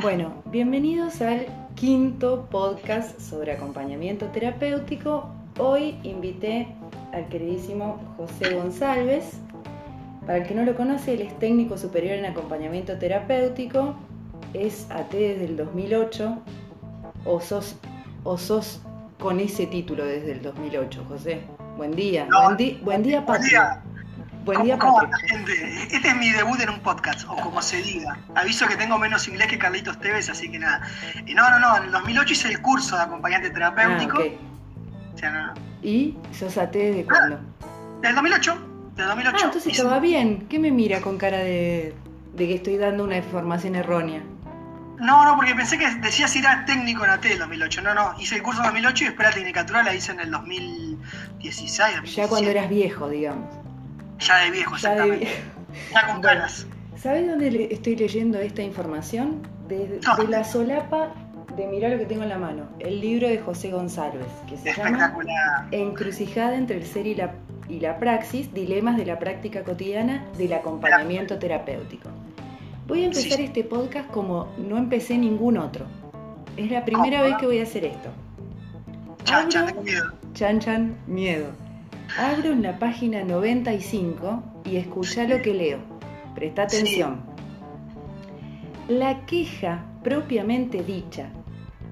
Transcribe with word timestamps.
Bueno, 0.00 0.32
bienvenidos 0.46 1.20
al 1.22 1.46
quinto 1.74 2.46
podcast 2.50 3.18
sobre 3.20 3.52
acompañamiento 3.52 4.26
terapéutico. 4.26 5.28
Hoy 5.58 5.96
invité 6.04 6.68
al 7.12 7.28
queridísimo 7.28 7.98
José 8.16 8.54
González. 8.54 9.38
Para 10.26 10.38
el 10.38 10.46
que 10.46 10.54
no 10.54 10.64
lo 10.64 10.76
conoce, 10.76 11.14
él 11.14 11.22
es 11.22 11.38
técnico 11.38 11.78
superior 11.78 12.14
en 12.16 12.26
acompañamiento 12.26 12.98
terapéutico, 12.98 13.94
es 14.52 14.86
AT 14.90 15.10
desde 15.12 15.46
el 15.46 15.56
2008, 15.56 16.36
o 17.24 17.40
sos, 17.40 17.76
o 18.24 18.36
sos 18.36 18.80
con 19.18 19.40
ese 19.40 19.66
título 19.66 20.04
desde 20.04 20.32
el 20.32 20.42
2008, 20.42 21.04
José. 21.08 21.40
Buen 21.76 21.92
día, 21.92 22.28
buen, 22.44 22.56
di- 22.56 22.78
buen 22.82 23.02
día, 23.02 23.24
Patria. 23.24 23.82
Buen 24.48 24.62
día, 24.62 24.78
¿Cómo 24.78 24.94
Patria. 24.96 25.14
anda, 25.14 25.28
gente? 25.28 25.94
Este 25.94 26.08
es 26.08 26.16
mi 26.16 26.30
debut 26.30 26.58
en 26.60 26.70
un 26.70 26.80
podcast, 26.80 27.28
o 27.28 27.36
como 27.36 27.60
se 27.60 27.82
diga. 27.82 28.18
Aviso 28.34 28.66
que 28.66 28.76
tengo 28.76 28.98
menos 28.98 29.28
inglés 29.28 29.46
que 29.48 29.58
Carlitos 29.58 30.00
Tevez, 30.00 30.30
así 30.30 30.50
que 30.50 30.58
nada. 30.58 30.80
Y 31.26 31.34
no, 31.34 31.50
no, 31.50 31.58
no, 31.58 31.76
en 31.76 31.82
el 31.84 31.90
2008 31.92 32.32
hice 32.32 32.48
el 32.48 32.62
curso 32.62 32.96
de 32.96 33.02
acompañante 33.02 33.48
Ah, 33.48 33.52
terapéutico. 33.52 34.16
ok. 34.18 34.24
O 35.14 35.18
sea, 35.18 35.30
no, 35.32 35.46
no. 35.48 35.52
¿Y 35.82 36.16
sos 36.32 36.56
AT 36.56 36.72
desde 36.72 37.04
cuándo? 37.04 37.38
Del 38.00 38.14
2008, 38.14 38.58
del 38.96 39.06
2008. 39.08 39.36
Ah, 39.38 39.44
entonces 39.44 39.70
Hice- 39.70 39.82
estaba 39.82 40.00
bien. 40.00 40.46
¿Qué 40.48 40.58
me 40.58 40.70
mira 40.70 41.02
con 41.02 41.18
cara 41.18 41.38
de, 41.38 41.94
de 42.32 42.46
que 42.48 42.54
estoy 42.54 42.78
dando 42.78 43.04
una 43.04 43.18
información 43.18 43.74
errónea? 43.74 44.22
No, 44.98 45.24
no, 45.26 45.36
porque 45.36 45.54
pensé 45.54 45.76
que 45.76 45.88
decía 45.96 46.26
si 46.26 46.38
era 46.38 46.64
técnico 46.64 47.04
en 47.04 47.10
AT 47.10 47.22
del 47.22 47.38
2008. 47.38 47.82
No, 47.82 47.92
no, 47.94 48.14
hice 48.18 48.36
el 48.36 48.42
curso 48.42 48.60
en 48.62 48.68
2008 48.68 49.04
y 49.04 49.06
después 49.08 49.28
la 49.28 49.34
tecnicatura 49.34 49.82
la 49.82 49.94
hice 49.94 50.10
en 50.12 50.20
el 50.20 50.30
2016, 50.30 51.96
2017. 51.96 52.10
Ya 52.22 52.26
cuando 52.28 52.50
eras 52.50 52.68
viejo, 52.70 53.08
digamos. 53.10 53.44
Ya 54.18 54.36
de 54.44 54.50
viejo, 54.50 54.76
Ya 54.76 54.90
de 54.90 54.94
exactamente. 54.94 55.24
viejo. 55.26 55.40
Ya 55.92 56.06
con 56.12 56.22
Bueno. 56.22 56.44
¿Sabes 56.96 57.28
dónde 57.28 57.50
le- 57.50 57.72
estoy 57.72 57.96
leyendo 57.96 58.38
esta 58.38 58.62
información? 58.62 59.42
De, 59.68 60.00
No. 60.04 60.16
de 60.16 60.28
la 60.28 60.44
solapa 60.44 61.12
de 61.56 61.66
Mirá 61.66 61.88
lo 61.88 61.98
que 61.98 62.06
tengo 62.06 62.22
en 62.22 62.28
la 62.30 62.38
mano. 62.38 62.64
El 62.78 63.00
libro 63.00 63.28
de 63.28 63.38
José 63.38 63.70
González, 63.70 64.26
que 64.48 64.56
se 64.56 64.72
llama. 64.72 65.14
Encrucijada 65.70 66.56
entre 66.56 66.76
el 66.78 66.86
ser 66.86 67.06
y 67.06 67.14
la, 67.14 67.34
y 67.68 67.80
la 67.80 67.98
praxis, 67.98 68.52
dilemas 68.54 68.96
de 68.96 69.04
la 69.06 69.18
práctica 69.18 69.62
cotidiana 69.62 70.24
del 70.38 70.52
acompañamiento 70.54 71.38
terapéutico. 71.38 72.08
Voy 72.86 73.02
a 73.02 73.06
empezar 73.06 73.38
Sí. 73.38 73.44
este 73.44 73.64
podcast 73.64 74.08
como 74.10 74.48
no 74.56 74.78
empecé 74.78 75.18
ningún 75.18 75.58
otro. 75.58 75.86
Es 76.56 76.70
la 76.70 76.84
primera 76.84 77.18
¿Cómo? 77.18 77.28
vez 77.30 77.38
que 77.38 77.46
voy 77.46 77.58
a 77.60 77.62
hacer 77.64 77.84
esto. 77.84 78.08
Chan, 79.24 79.48
chan, 79.48 79.68
Abro- 79.68 79.82
miedo. 79.82 80.12
Chan 80.34 80.58
Chan 80.60 80.96
Miedo. 81.06 81.46
Abro 82.16 82.52
en 82.52 82.62
la 82.62 82.78
página 82.78 83.22
95 83.22 84.42
y 84.64 84.76
escucha 84.76 85.24
lo 85.24 85.42
que 85.42 85.54
leo. 85.54 85.78
Presta 86.34 86.68
Sí. 86.68 86.76
atención. 86.76 87.20
La 88.88 89.26
queja 89.26 89.84
propiamente 90.02 90.82
dicha 90.82 91.30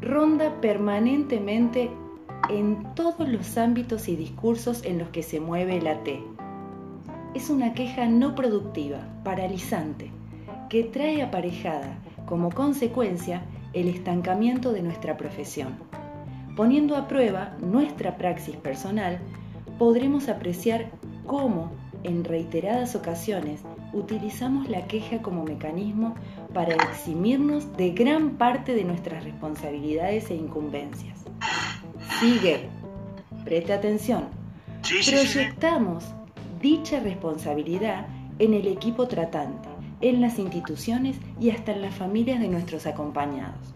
ronda 0.00 0.60
permanentemente 0.60 1.90
en 2.50 2.94
todos 2.94 3.28
los 3.28 3.56
ámbitos 3.58 4.08
y 4.08 4.16
discursos 4.16 4.84
en 4.84 4.98
los 4.98 5.08
que 5.08 5.22
se 5.22 5.40
mueve 5.40 5.80
la 5.80 6.02
T. 6.04 6.22
Es 7.34 7.50
una 7.50 7.74
queja 7.74 8.06
no 8.06 8.34
productiva, 8.34 8.98
paralizante, 9.24 10.10
que 10.68 10.84
trae 10.84 11.22
aparejada 11.22 11.98
como 12.26 12.50
consecuencia 12.50 13.42
el 13.72 13.88
estancamiento 13.88 14.72
de 14.72 14.82
nuestra 14.82 15.16
profesión. 15.16 15.76
Poniendo 16.56 16.96
a 16.96 17.08
prueba 17.08 17.56
nuestra 17.60 18.16
praxis 18.16 18.56
personal, 18.56 19.18
podremos 19.78 20.28
apreciar 20.28 20.90
cómo, 21.26 21.70
en 22.02 22.24
reiteradas 22.24 22.94
ocasiones, 22.94 23.60
utilizamos 23.92 24.68
la 24.68 24.86
queja 24.86 25.22
como 25.22 25.44
mecanismo 25.44 26.14
para 26.52 26.74
eximirnos 26.74 27.76
de 27.76 27.90
gran 27.90 28.36
parte 28.36 28.74
de 28.74 28.84
nuestras 28.84 29.24
responsabilidades 29.24 30.30
e 30.30 30.34
incumbencias. 30.34 31.24
Sigue, 32.20 32.68
preste 33.44 33.72
atención, 33.72 34.24
Sí, 34.82 35.02
sí, 35.02 35.16
sí, 35.16 35.26
sí. 35.26 35.32
proyectamos 35.38 36.04
dicha 36.60 37.00
responsabilidad 37.00 38.06
en 38.38 38.54
el 38.54 38.66
equipo 38.66 39.08
tratante, 39.08 39.68
en 40.00 40.20
las 40.20 40.38
instituciones 40.38 41.16
y 41.40 41.50
hasta 41.50 41.72
en 41.72 41.82
las 41.82 41.94
familias 41.94 42.40
de 42.40 42.48
nuestros 42.48 42.86
acompañados. 42.86 43.74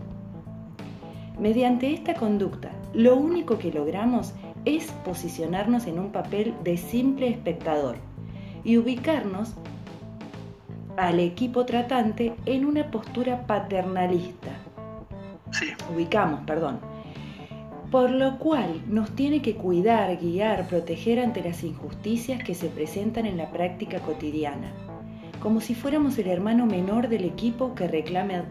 Mediante 1.39 1.93
esta 1.93 2.15
conducta, 2.15 2.71
lo 2.93 3.17
único 3.17 3.59
que 3.59 3.73
logramos 3.73 4.35
es 4.65 4.91
posicionarnos 5.05 5.87
en 5.87 5.99
un 5.99 6.13
papel 6.13 6.55
de 6.65 6.77
simple 6.77 7.29
espectador 7.29 7.97
y 8.65 8.77
ubicarnos 8.77 9.55
al 10.97 11.19
equipo 11.21 11.65
tratante 11.65 12.35
en 12.47 12.65
una 12.65 12.91
postura 12.91 13.47
paternalista. 13.47 14.51
Sí. 15.53 15.69
Ubicamos, 15.95 16.41
perdón. 16.47 16.79
Por 17.91 18.11
lo 18.11 18.39
cual 18.39 18.83
nos 18.87 19.11
tiene 19.11 19.43
que 19.43 19.57
cuidar, 19.57 20.17
guiar, 20.19 20.69
proteger 20.69 21.19
ante 21.19 21.43
las 21.43 21.65
injusticias 21.65 22.45
que 22.45 22.55
se 22.55 22.69
presentan 22.69 23.27
en 23.27 23.37
la 23.37 23.51
práctica 23.51 23.99
cotidiana, 24.01 24.71
como 25.43 25.61
si 25.61 25.75
fuéramos 25.75 26.17
el 26.19 26.29
hermano 26.29 26.67
menor 26.67 27.09
del 27.09 27.25
equipo 27.25 27.75
que 27.75 27.89
reclama, 27.89 28.45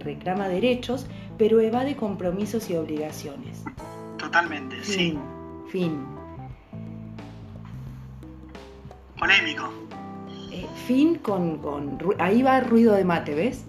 reclama 0.00 0.48
derechos, 0.48 1.06
pero 1.38 1.60
evade 1.60 1.96
compromisos 1.96 2.68
y 2.68 2.76
obligaciones. 2.76 3.64
Totalmente, 4.18 4.76
sí. 4.82 5.16
Fin. 5.68 6.04
Polémico. 9.18 9.70
Eh, 10.52 10.66
fin 10.86 11.16
con, 11.16 11.58
con 11.58 11.98
Ahí 12.18 12.42
va 12.42 12.60
ruido 12.60 12.94
de 12.94 13.04
mate, 13.04 13.34
¿ves? 13.34 13.64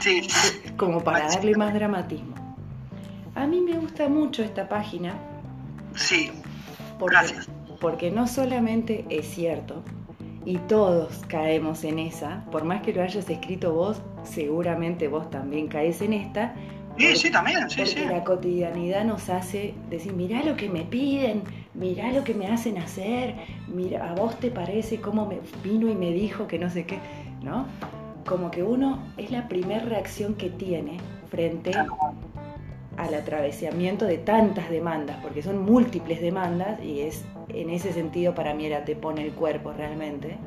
Sí. 0.00 0.26
Como 0.76 1.02
para 1.02 1.28
darle 1.28 1.56
más 1.56 1.74
dramatismo. 1.74 2.34
A 3.34 3.46
mí 3.46 3.60
me 3.60 3.78
gusta 3.78 4.08
mucho 4.08 4.42
esta 4.42 4.68
página 4.68 5.14
Sí. 5.94 6.30
porque, 6.98 7.16
Gracias. 7.16 7.48
porque 7.80 8.10
no 8.10 8.26
solamente 8.26 9.04
es 9.10 9.26
cierto, 9.26 9.82
y 10.44 10.58
todos 10.58 11.24
caemos 11.28 11.82
en 11.84 11.98
esa, 11.98 12.44
por 12.52 12.64
más 12.64 12.80
que 12.82 12.92
lo 12.92 13.02
hayas 13.02 13.28
escrito 13.28 13.72
vos, 13.74 14.00
seguramente 14.22 15.08
vos 15.08 15.28
también 15.28 15.66
caes 15.68 16.00
en 16.02 16.12
esta, 16.12 16.54
Sí, 16.98 17.16
sí, 17.16 17.30
también, 17.30 17.68
sí, 17.68 17.84
sí. 17.84 18.04
la 18.06 18.24
cotidianidad 18.24 19.04
nos 19.04 19.28
hace 19.28 19.74
decir, 19.90 20.14
mirá 20.14 20.42
lo 20.42 20.56
que 20.56 20.68
me 20.68 20.82
piden, 20.82 21.42
mirá 21.74 22.10
lo 22.10 22.24
que 22.24 22.32
me 22.32 22.46
hacen 22.46 22.78
hacer, 22.78 23.34
mira, 23.68 24.10
a 24.10 24.14
vos 24.14 24.38
te 24.40 24.50
parece 24.50 25.00
cómo 25.00 25.26
me 25.26 25.40
vino 25.62 25.90
y 25.90 25.94
me 25.94 26.10
dijo 26.12 26.46
que 26.46 26.58
no 26.58 26.70
sé 26.70 26.86
qué, 26.86 26.98
¿no? 27.42 27.66
Como 28.24 28.50
que 28.50 28.62
uno 28.62 29.02
es 29.18 29.30
la 29.30 29.46
primera 29.46 29.84
reacción 29.84 30.34
que 30.34 30.48
tiene 30.48 30.98
frente 31.30 31.72
al 32.96 33.14
atravesamiento 33.14 34.06
de 34.06 34.18
tantas 34.18 34.70
demandas, 34.70 35.18
porque 35.22 35.42
son 35.42 35.64
múltiples 35.64 36.20
demandas 36.20 36.82
y 36.82 37.00
es 37.00 37.24
en 37.48 37.70
ese 37.70 37.92
sentido 37.92 38.34
para 38.34 38.54
mí 38.54 38.66
era 38.66 38.84
te 38.84 38.96
pone 38.96 39.22
el 39.22 39.32
cuerpo 39.32 39.72
realmente. 39.72 40.38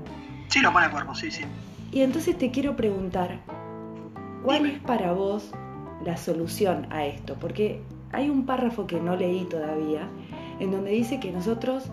Sí, 0.47 0.61
lo 0.61 0.73
pone 0.73 0.87
el 0.87 0.91
cuerpo, 0.91 1.13
sí, 1.13 1.29
sí. 1.29 1.43
Y 1.91 2.01
entonces 2.01 2.37
te 2.37 2.49
quiero 2.49 2.75
preguntar, 2.75 3.39
¿cuál 4.43 4.63
Dime. 4.63 4.75
es 4.75 4.81
para 4.81 5.11
vos 5.11 5.51
la 6.05 6.17
solución 6.17 6.87
a 6.91 7.05
esto? 7.05 7.35
Porque 7.39 7.81
hay 8.11 8.29
un 8.29 8.45
párrafo 8.45 8.87
que 8.87 8.99
no 8.99 9.15
leí 9.15 9.45
todavía, 9.45 10.07
en 10.59 10.71
donde 10.71 10.91
dice 10.91 11.19
que 11.19 11.31
nosotros 11.31 11.85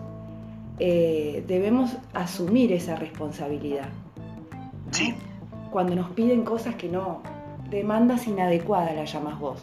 eh, 0.79 1.43
debemos 1.47 1.97
asumir 2.13 2.71
esa 2.71 2.95
responsabilidad. 2.95 3.89
Sí. 4.91 5.13
Cuando 5.71 5.95
nos 5.95 6.09
piden 6.11 6.43
cosas 6.43 6.75
que 6.75 6.87
no, 6.87 7.21
demandas 7.69 8.27
inadecuadas 8.27 8.95
las 8.95 9.11
llamas 9.11 9.39
vos. 9.39 9.61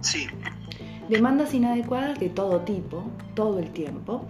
Sí. 0.00 0.26
Demandas 1.08 1.54
inadecuadas 1.54 2.18
de 2.18 2.28
todo 2.28 2.60
tipo, 2.60 3.02
todo 3.34 3.58
el 3.58 3.70
tiempo. 3.70 4.22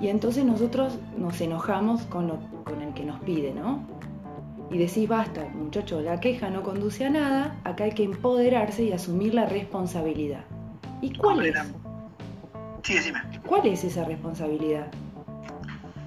Y 0.00 0.08
entonces 0.08 0.44
nosotros 0.44 0.98
nos 1.16 1.40
enojamos 1.40 2.02
con, 2.02 2.28
lo, 2.28 2.38
con 2.64 2.82
el 2.82 2.94
que 2.94 3.04
nos 3.04 3.20
pide, 3.20 3.52
¿no? 3.52 3.80
Y 4.70 4.78
decís, 4.78 5.08
basta, 5.08 5.44
muchacho, 5.54 6.00
la 6.00 6.20
queja 6.20 6.50
no 6.50 6.62
conduce 6.62 7.06
a 7.06 7.10
nada, 7.10 7.56
acá 7.64 7.84
hay 7.84 7.92
que 7.92 8.04
empoderarse 8.04 8.82
y 8.84 8.92
asumir 8.92 9.32
la 9.34 9.46
responsabilidad. 9.46 10.44
¿Y 11.00 11.14
cuál 11.14 11.46
es? 11.46 11.56
Sí, 12.82 12.94
decime. 12.94 13.20
¿Cuál 13.46 13.66
es 13.66 13.84
esa 13.84 14.04
responsabilidad? 14.04 14.88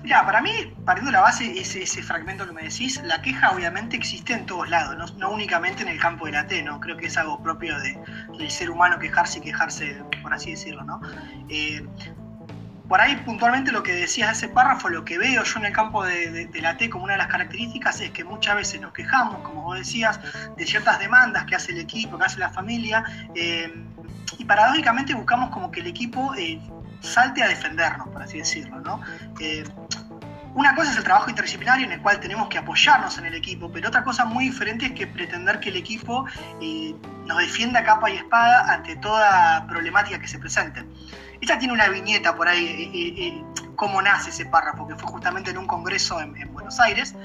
Mira, 0.04 0.26
para 0.26 0.42
mí, 0.42 0.50
partiendo 0.84 1.12
de 1.12 1.18
la 1.18 1.22
base, 1.22 1.60
ese, 1.60 1.84
ese 1.84 2.02
fragmento 2.02 2.46
que 2.48 2.54
me 2.54 2.64
decís, 2.64 3.00
la 3.04 3.22
queja 3.22 3.52
obviamente 3.52 3.96
existe 3.96 4.34
en 4.34 4.48
todos 4.48 4.68
lados, 4.70 4.98
no, 4.98 5.06
no 5.20 5.32
únicamente 5.32 5.84
en 5.84 5.90
el 5.90 6.00
campo 6.00 6.26
de 6.26 6.32
la 6.32 6.48
T, 6.48 6.64
¿no? 6.64 6.80
Creo 6.80 6.98
que 6.98 7.06
es 7.06 7.18
algo 7.18 7.42
propio 7.44 7.80
de- 7.80 8.00
del 8.38 8.50
ser 8.50 8.72
humano 8.72 8.98
quejarse 8.98 9.38
y 9.40 9.42
quejarse, 9.44 10.02
por 10.24 10.34
así 10.34 10.52
decirlo, 10.52 10.84
¿no? 10.84 11.02
Eh, 11.50 11.86
por 12.92 13.00
ahí 13.00 13.16
puntualmente 13.24 13.72
lo 13.72 13.84
que 13.84 13.94
decías 13.94 14.28
de 14.28 14.34
ese 14.34 14.54
párrafo, 14.54 14.90
lo 14.90 15.06
que 15.06 15.18
veo 15.18 15.46
yo 15.46 15.60
en 15.60 15.66
el 15.68 15.72
campo 15.72 16.04
de 16.04 16.50
la 16.56 16.76
T 16.76 16.90
como 16.90 17.06
una 17.06 17.14
de 17.14 17.20
las 17.20 17.28
características 17.28 18.02
es 18.02 18.12
que 18.12 18.26
muchas 18.26 18.54
veces 18.58 18.82
nos 18.82 18.92
quejamos, 18.92 19.38
como 19.44 19.62
vos 19.62 19.78
decías, 19.78 20.20
de 20.58 20.66
ciertas 20.66 21.00
demandas 21.00 21.46
que 21.46 21.56
hace 21.56 21.72
el 21.72 21.80
equipo, 21.80 22.18
que 22.18 22.26
hace 22.26 22.40
la 22.40 22.50
familia, 22.50 23.06
eh, 23.34 23.74
y 24.38 24.44
paradójicamente 24.44 25.14
buscamos 25.14 25.52
como 25.52 25.72
que 25.72 25.80
el 25.80 25.88
equipo 25.88 26.36
eh, 26.36 26.60
salte 27.00 27.42
a 27.42 27.48
defendernos, 27.48 28.10
por 28.10 28.24
así 28.24 28.40
decirlo, 28.40 28.82
¿no? 28.82 29.00
Eh, 29.40 29.64
una 30.54 30.76
cosa 30.76 30.92
es 30.92 30.98
el 30.98 31.04
trabajo 31.04 31.30
interdisciplinario 31.30 31.86
en 31.86 31.94
el 31.94 32.02
cual 32.02 32.20
tenemos 32.20 32.50
que 32.50 32.58
apoyarnos 32.58 33.18
en 33.18 33.26
el 33.26 33.36
equipo, 33.36 33.72
pero 33.72 33.88
otra 33.88 34.04
cosa 34.04 34.26
muy 34.26 34.46
diferente 34.46 34.88
es 34.88 34.92
que 34.92 35.08
pretender 35.08 35.60
que 35.60 35.70
el 35.70 35.78
equipo 35.78 36.26
eh, 36.62 36.94
nos 37.26 37.38
defienda 37.38 37.84
capa 37.84 38.10
y 38.10 38.18
espada 38.18 38.74
ante 38.74 38.96
toda 38.98 39.66
problemática 39.68 40.20
que 40.20 40.28
se 40.28 40.40
presente. 40.40 40.84
Esta 41.40 41.58
tiene 41.58 41.74
una 41.74 41.88
viñeta 41.88 42.36
por 42.36 42.48
ahí, 42.48 42.92
eh, 42.94 43.28
eh, 43.28 43.44
cómo 43.76 44.02
nace 44.02 44.30
ese 44.30 44.46
párrafo, 44.46 44.88
que 44.88 44.96
fue 44.96 45.10
justamente 45.10 45.52
en 45.52 45.58
un 45.58 45.68
congreso 45.68 46.20
en 46.20 46.54
Buenos 46.54 46.80
Aires, 46.80 47.16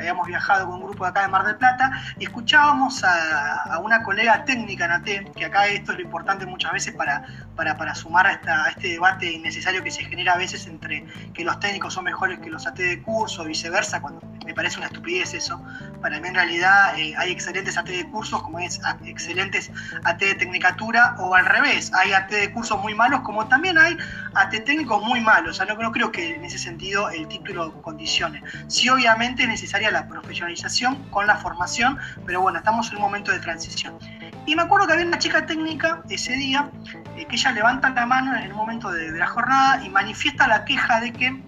habíamos 0.00 0.26
viajado 0.26 0.66
con 0.66 0.76
un 0.76 0.82
grupo 0.82 1.04
de 1.04 1.10
acá 1.10 1.22
de 1.22 1.28
Mar 1.28 1.44
del 1.44 1.56
Plata, 1.56 1.90
y 2.18 2.24
escuchábamos 2.24 3.04
a, 3.04 3.78
una 3.82 4.02
colega 4.02 4.44
técnica 4.44 4.84
en 4.86 4.92
AT, 4.92 5.34
que 5.34 5.44
acá 5.44 5.66
esto 5.66 5.92
es 5.92 5.98
lo 5.98 6.04
importante 6.04 6.46
muchas 6.46 6.72
veces 6.72 6.94
para, 6.94 7.24
para, 7.56 7.94
sumar 7.94 8.26
a, 8.26 8.32
esta, 8.32 8.68
este 8.68 8.88
debate 8.88 9.30
innecesario 9.30 9.82
que 9.82 9.90
se 9.90 10.04
genera 10.04 10.34
a 10.34 10.36
veces 10.36 10.66
entre 10.66 11.04
que 11.34 11.44
los 11.44 11.58
técnicos 11.60 11.94
son 11.94 12.04
mejores 12.04 12.38
que 12.40 12.50
los 12.50 12.66
AT 12.66 12.76
de 12.76 13.02
curso, 13.02 13.44
viceversa, 13.44 14.00
cuando 14.00 14.20
me 14.44 14.54
parece 14.54 14.78
una 14.78 14.86
estupidez 14.86 15.34
eso. 15.34 15.62
Para 16.00 16.18
mí 16.18 16.28
en 16.28 16.34
realidad 16.34 16.98
eh, 16.98 17.14
hay 17.16 17.30
excelentes 17.30 17.76
AT 17.76 17.86
de 17.86 18.08
cursos 18.08 18.42
como 18.42 18.58
es 18.58 18.80
excelentes 19.04 19.70
AT 20.04 20.18
de 20.18 20.34
tecnicatura, 20.34 21.16
o 21.18 21.34
al 21.34 21.46
revés, 21.46 21.92
hay 21.94 22.12
AT 22.12 22.30
de 22.30 22.52
cursos 22.52 22.80
muy 22.80 22.94
malos 22.94 23.20
como 23.20 23.46
también 23.48 23.78
hay 23.78 23.96
AT 24.34 24.50
técnicos 24.64 25.02
muy 25.04 25.20
malos. 25.20 25.50
O 25.50 25.64
sea, 25.64 25.66
no, 25.66 25.80
no 25.80 25.92
creo 25.92 26.10
que 26.10 26.34
en 26.34 26.44
ese 26.44 26.58
sentido 26.58 27.10
el 27.10 27.28
título 27.28 27.80
condicione. 27.82 28.42
Sí, 28.68 28.88
obviamente 28.88 29.42
es 29.42 29.48
necesaria 29.48 29.89
la 29.90 30.06
profesionalización 30.08 30.96
con 31.10 31.26
la 31.26 31.36
formación, 31.36 31.98
pero 32.26 32.40
bueno, 32.40 32.58
estamos 32.58 32.90
en 32.90 32.96
un 32.96 33.02
momento 33.02 33.32
de 33.32 33.40
transición. 33.40 33.98
Y 34.46 34.56
me 34.56 34.62
acuerdo 34.62 34.86
que 34.86 34.94
había 34.94 35.06
una 35.06 35.18
chica 35.18 35.46
técnica 35.46 36.02
ese 36.08 36.32
día, 36.34 36.70
eh, 37.16 37.26
que 37.26 37.36
ella 37.36 37.52
levanta 37.52 37.90
la 37.90 38.06
mano 38.06 38.36
en 38.36 38.50
un 38.50 38.56
momento 38.56 38.90
de, 38.90 39.10
la 39.12 39.26
jornada 39.26 39.84
y 39.84 39.88
manifiesta 39.90 40.48
la 40.48 40.64
queja 40.64 41.00
de 41.00 41.12
que 41.12 41.42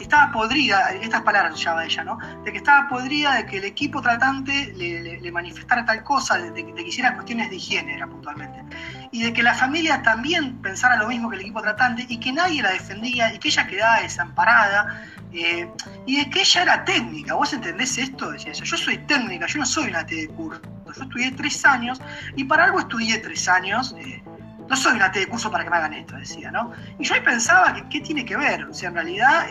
estaba 0.00 0.30
podrida, 0.30 0.92
estas 0.92 1.22
palabras 1.22 1.60
llama 1.60 1.84
ella, 1.84 2.04
¿no? 2.04 2.18
De 2.44 2.52
que 2.52 2.58
estaba 2.58 2.88
podrida 2.88 3.34
de 3.34 3.46
que 3.46 3.58
el 3.58 3.64
equipo 3.64 4.00
tratante 4.00 4.72
le, 4.76 5.32
manifestara 5.32 5.84
tal 5.84 6.04
cosa, 6.04 6.38
de, 6.38 6.64
que 6.64 6.82
hiciera 6.82 7.14
cuestiones 7.14 7.50
de 7.50 7.56
higiene, 7.56 7.94
era 7.94 8.06
puntualmente. 8.06 8.62
Y 9.10 9.24
de 9.24 9.32
que 9.32 9.42
la 9.42 9.54
familia 9.54 10.02
también 10.02 10.62
pensara 10.62 10.96
lo 10.96 11.08
mismo 11.08 11.28
que 11.28 11.36
el 11.36 11.42
equipo 11.42 11.60
tratante 11.60 12.06
y 12.08 12.18
que 12.18 12.32
nadie 12.32 12.62
la 12.62 12.70
defendía 12.70 13.34
y 13.34 13.38
que 13.38 13.48
ella 13.48 13.66
quedaba 13.66 14.00
desamparada 14.00 15.02
eh, 15.36 15.68
y 16.06 16.16
de 16.16 16.30
que 16.30 16.40
ella 16.40 16.62
era 16.62 16.84
técnica. 16.84 17.34
¿Vos 17.34 17.52
entendés 17.52 17.98
esto? 17.98 18.30
Decía 18.30 18.52
Yo 18.52 18.76
soy 18.76 18.98
técnica, 18.98 19.46
yo 19.46 19.58
no 19.58 19.66
soy 19.66 19.88
una 19.90 20.06
T 20.06 20.14
de 20.14 20.28
curso. 20.28 20.60
Yo 20.86 21.02
estudié 21.02 21.30
tres 21.32 21.64
años 21.66 22.00
y 22.36 22.44
para 22.44 22.64
algo 22.64 22.80
estudié 22.80 23.18
tres 23.18 23.46
años. 23.46 23.94
Eh, 23.98 24.22
no 24.68 24.74
soy 24.76 24.96
una 24.96 25.12
T 25.12 25.20
de 25.20 25.26
curso 25.26 25.50
para 25.50 25.64
que 25.64 25.70
me 25.70 25.76
hagan 25.76 25.92
esto, 25.92 26.16
decía, 26.16 26.50
¿no? 26.50 26.72
Y 26.98 27.04
yo 27.04 27.14
ahí 27.14 27.20
pensaba 27.20 27.74
que 27.74 27.88
qué 27.88 28.00
tiene 28.00 28.24
que 28.24 28.36
ver. 28.36 28.64
O 28.64 28.72
sea, 28.72 28.88
en 28.88 28.94
realidad 28.94 29.46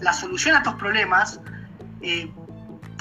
la 0.00 0.12
solución 0.12 0.54
a 0.54 0.58
estos 0.58 0.74
problemas 0.74 1.40
eh, 2.00 2.30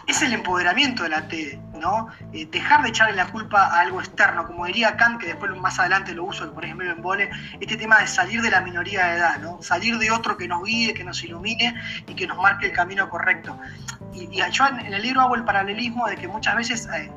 es 0.06 0.21
el 0.21 0.33
empoderamiento 0.33 1.03
de 1.03 1.09
la 1.09 1.27
T, 1.27 1.59
¿no? 1.77 2.07
Eh, 2.33 2.47
dejar 2.51 2.83
de 2.83 2.89
echarle 2.89 3.15
la 3.15 3.27
culpa 3.27 3.68
a 3.68 3.79
algo 3.81 4.00
externo, 4.00 4.45
como 4.45 4.65
diría 4.65 4.97
Kant, 4.97 5.19
que 5.19 5.27
después 5.27 5.56
más 5.57 5.79
adelante 5.79 6.13
lo 6.13 6.25
uso, 6.25 6.51
por 6.53 6.65
ejemplo, 6.65 6.91
en 6.91 7.01
Vole, 7.01 7.29
este 7.59 7.77
tema 7.77 8.00
de 8.00 8.07
salir 8.07 8.41
de 8.41 8.50
la 8.50 8.62
minoría 8.62 9.07
de 9.07 9.18
edad, 9.18 9.39
¿no? 9.39 9.62
Salir 9.62 9.97
de 9.97 10.12
otro 10.12 10.38
que 10.38 10.47
nos 10.47 10.63
guíe, 10.63 10.94
que 10.94 11.03
nos 11.03 11.24
ilumine 11.24 11.75
y 12.07 12.13
que 12.13 12.27
nos 12.27 12.38
marque 12.38 12.68
el 12.68 12.74
camino 12.74 13.09
correcto. 13.09 13.57
Y, 14.13 14.27
yo 14.51 14.68
en, 14.68 14.94
el 14.94 15.01
libro 15.01 15.21
hago 15.21 15.35
el 15.35 15.44
paralelismo 15.44 16.07
de 16.07 16.15
que 16.15 16.27
muchas 16.27 16.56
veces 16.56 16.88
eh, 16.94 17.12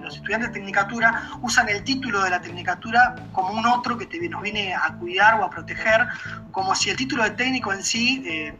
los 0.00 0.16
estudiantes 0.16 0.50
de 0.50 0.54
tecnicatura 0.54 1.30
usan 1.42 1.68
el 1.68 1.84
título 1.84 2.22
de 2.22 2.30
la 2.30 2.40
tecnicatura 2.40 3.14
como 3.32 3.52
un 3.52 3.66
otro 3.66 3.96
que 3.96 4.06
te, 4.06 4.28
nos 4.28 4.42
viene 4.42 4.74
a 4.74 4.94
cuidar 4.94 5.40
o 5.40 5.44
a 5.44 5.50
proteger, 5.50 6.06
como 6.50 6.74
si 6.74 6.90
el 6.90 6.96
título 6.96 7.24
de 7.24 7.30
técnico 7.30 7.72
en 7.72 7.82
sí 7.82 8.22
eh, 8.26 8.54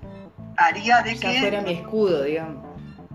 haría 0.56 1.02
de 1.02 1.19
que... 1.19 1.38
fuera 1.40 1.60
mi 1.60 1.72
escudo, 1.72 2.22
digamos 2.22 2.69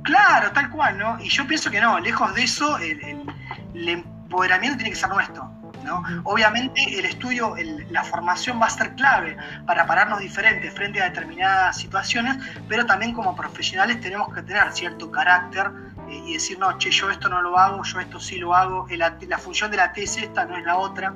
Claro, 0.06 0.52
tal 0.52 0.70
cual, 0.70 1.00
¿no? 1.00 1.20
Y 1.20 1.30
yo 1.30 1.48
pienso 1.48 1.72
que 1.72 1.82
no, 1.82 2.00
lejos 2.00 2.34
de 2.36 2.44
eso, 2.44 2.78
el, 2.78 3.28
empoderamiento 3.74 4.78
tiene 4.78 4.92
que 4.92 4.96
ser 4.96 5.10
nuestro. 5.10 5.52
¿no? 5.84 6.04
Obviamente 6.24 6.82
el 6.98 7.06
estudio, 7.06 7.56
la 7.90 8.04
formación 8.04 8.62
va 8.62 8.68
a 8.68 8.70
ser 8.70 8.96
clave 8.96 9.36
para 9.66 9.86
pararnos 9.86 10.20
diferentes 10.20 10.74
frente 10.74 11.02
a 11.02 11.06
determinadas 11.06 11.78
situaciones, 11.78 12.38
pero 12.68 12.86
también 12.86 13.14
como 13.14 13.36
profesionales 13.36 14.00
tenemos 14.00 14.34
que 14.34 14.42
tener 14.44 14.72
cierto 14.72 15.12
carácter 15.12 15.72
eh, 16.08 16.22
y 16.28 16.34
decir, 16.34 16.60
no, 16.60 16.78
che, 16.78 16.92
yo 16.92 17.10
esto 17.10 17.28
no 17.28 17.42
lo 17.42 17.58
hago, 17.58 17.84
yo 17.84 18.00
esto 18.00 18.20
sí 18.20 18.38
lo 18.38 18.54
hago, 18.56 18.88
la, 18.90 19.38
función 19.40 19.72
de 19.72 19.78
la 19.78 19.92
T 19.92 20.04
es 20.04 20.18
esta, 20.18 20.46
no 20.46 20.56
es 20.56 20.64
la 20.66 20.78
otra. 20.78 21.14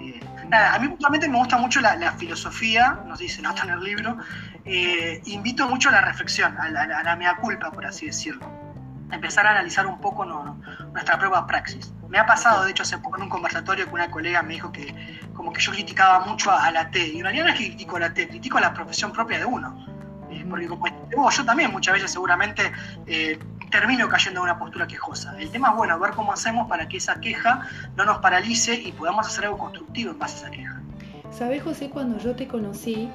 Eh, 0.00 0.20
nada, 0.48 0.74
a 0.74 0.78
mí 0.78 0.88
puntualmente 0.88 1.28
me 1.28 1.36
gusta 1.36 1.58
mucho 1.58 1.80
la, 1.80 2.12
filosofía, 2.12 2.98
nos 3.06 3.18
dice, 3.18 3.42
no 3.42 3.50
está 3.50 3.64
en 3.64 3.70
el 3.70 3.80
libro, 3.80 4.16
eh, 4.66 5.22
invito 5.26 5.68
mucho 5.68 5.90
a 5.90 5.92
la 5.92 6.00
reflexión, 6.00 6.56
a 6.58 6.68
la, 6.68 7.16
mea 7.16 7.36
culpa, 7.36 7.70
por 7.70 7.86
así 7.86 8.06
decirlo. 8.06 8.46
Empezar 9.12 9.46
a 9.46 9.52
analizar 9.52 9.86
un 9.86 10.00
poco 10.00 10.24
nuestra 10.24 11.18
propia 11.18 11.46
praxis. 11.46 11.92
Me 12.08 12.18
ha 12.18 12.26
pasado, 12.26 12.64
de 12.64 12.72
hecho, 12.72 12.82
hace 12.82 12.98
poco 12.98 13.16
en 13.16 13.24
un 13.24 13.28
conversatorio 13.28 13.86
que 13.86 13.94
una 13.94 14.10
colega 14.10 14.42
me 14.42 14.54
dijo 14.54 14.72
que 14.72 15.20
como 15.34 15.52
que 15.52 15.60
yo 15.60 15.70
criticaba 15.70 16.26
mucho 16.26 16.50
a, 16.50 16.70
la 16.72 16.90
T. 16.90 17.06
Y 17.06 17.18
en 17.18 17.22
realidad 17.22 17.44
no 17.44 17.50
es 17.52 17.58
que 17.58 17.66
critico 17.66 17.96
a 17.96 18.00
la 18.00 18.14
T, 18.14 18.26
critico 18.26 18.58
a 18.58 18.60
la 18.60 18.74
profesión 18.74 19.12
propia 19.12 19.38
de 19.38 19.44
uno. 19.44 19.86
Eh, 20.30 20.44
porque 20.50 20.66
como 20.66 21.30
yo 21.30 21.44
también 21.44 21.70
muchas 21.70 21.94
veces 21.94 22.10
seguramente 22.10 22.72
eh, 23.06 23.38
termino 23.70 24.08
cayendo 24.08 24.40
en 24.40 24.44
una 24.44 24.58
postura 24.58 24.88
quejosa. 24.88 25.38
El 25.38 25.50
tema 25.50 25.70
es, 25.70 25.76
bueno, 25.76 25.98
ver 26.00 26.10
cómo 26.10 26.32
hacemos 26.32 26.68
para 26.68 26.88
que 26.88 26.96
esa 26.96 27.20
queja 27.20 27.68
no 27.96 28.04
nos 28.04 28.18
paralice 28.18 28.74
y 28.74 28.90
podamos 28.90 29.28
hacer 29.28 29.44
algo 29.44 29.58
constructivo 29.58 30.10
en 30.10 30.18
base 30.18 30.36
a 30.36 30.48
esa 30.48 30.50
queja. 30.50 30.80
¿Sabes, 31.30 31.62
José, 31.62 31.90
cuando 31.90 32.18
yo 32.18 32.34
te 32.34 32.48
conocí, 32.48 33.10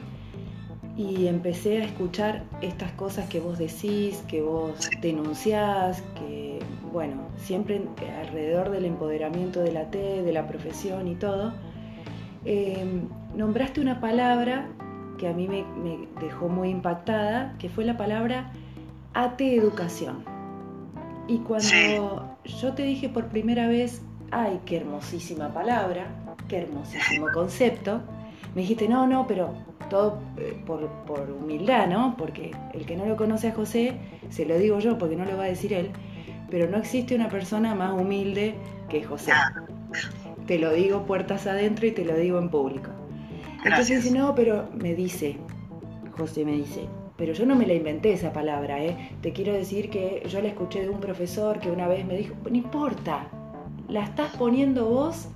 y 1.02 1.28
empecé 1.28 1.82
a 1.82 1.86
escuchar 1.86 2.44
estas 2.62 2.92
cosas 2.92 3.28
que 3.28 3.40
vos 3.40 3.58
decís, 3.58 4.24
que 4.28 4.42
vos 4.42 4.90
denunciás, 5.02 6.04
que, 6.16 6.60
bueno, 6.92 7.28
siempre 7.38 7.82
alrededor 8.20 8.70
del 8.70 8.86
empoderamiento 8.86 9.62
de 9.62 9.72
la 9.72 9.90
T, 9.90 10.22
de 10.22 10.32
la 10.32 10.48
profesión 10.48 11.08
y 11.08 11.16
todo, 11.16 11.54
em, 12.46 13.08
nombraste 13.36 13.82
una 13.82 14.00
palabra 14.00 14.68
que 15.18 15.28
a 15.28 15.34
mí 15.34 15.48
me, 15.48 15.66
dejó 16.20 16.50
muy 16.50 16.70
impactada, 16.70 17.56
que 17.58 17.70
fue 17.70 17.84
la 17.84 17.98
palabra 17.98 18.52
AT 19.14 19.42
Educación. 19.42 20.24
Y 21.28 21.40
cuando 21.40 22.38
yo 22.44 22.74
te 22.74 22.84
dije 22.84 23.10
por 23.10 23.28
primera 23.28 23.68
vez, 23.68 24.02
ay, 24.32 24.60
qué 24.66 24.78
hermosísima 24.78 25.50
palabra, 25.50 26.08
qué 26.48 26.60
hermosísimo 26.60 27.28
concepto, 27.34 28.02
me 28.54 28.62
dijiste, 28.62 28.88
no, 28.88 29.08
no, 29.08 29.28
pero 29.28 29.54
todo 29.92 30.20
eh, 30.38 30.58
por, 30.66 30.90
humildad, 31.30 31.86
¿no? 31.88 32.16
Porque 32.18 32.52
el 32.74 32.86
que 32.86 32.96
no 32.96 33.06
lo 33.06 33.18
conoce 33.18 33.50
a 33.50 33.52
José, 33.54 33.94
se 34.30 34.46
lo 34.46 34.58
digo 34.58 34.80
yo 34.80 34.98
porque 34.98 35.18
no 35.18 35.26
lo 35.26 35.36
va 35.36 35.44
a 35.44 35.48
decir 35.48 35.74
él, 35.74 35.92
pero 36.50 36.70
no 36.70 36.78
existe 36.78 37.14
una 37.14 37.28
persona 37.28 37.76
más 37.76 37.92
humilde 37.92 38.56
que 38.88 39.04
José. 39.04 39.34
Te 40.48 40.58
lo 40.60 40.72
digo 40.72 41.06
puertas 41.06 41.46
adentro 41.46 41.86
y 41.88 41.92
te 41.92 42.06
lo 42.06 42.16
digo 42.16 42.40
en 42.40 42.50
público. 42.50 42.90
Entonces 43.66 44.02
dice, 44.02 44.18
no, 44.18 44.34
pero 44.34 44.70
me 44.74 44.96
dice, 44.96 45.36
José 46.18 46.46
me 46.46 46.54
dice, 46.54 46.88
pero 47.18 47.34
yo 47.34 47.46
no 47.46 47.56
me 47.56 47.68
la 47.68 47.74
inventé 47.74 48.14
esa 48.14 48.32
palabra, 48.32 48.82
¿eh? 48.82 49.12
Te 49.22 49.34
quiero 49.34 49.52
decir 49.52 49.90
que 49.90 50.24
yo 50.26 50.42
la 50.42 50.48
escuché 50.48 50.84
de 50.84 50.90
un 50.90 51.02
profesor 51.02 51.60
que 51.60 51.70
una 51.70 51.90
vez 51.90 52.06
me 52.06 52.16
dijo, 52.16 52.34
no 52.50 52.56
importa, 52.56 53.28
la 53.90 54.06
estás 54.06 54.34
poniendo 54.38 54.86
vos 54.86 55.28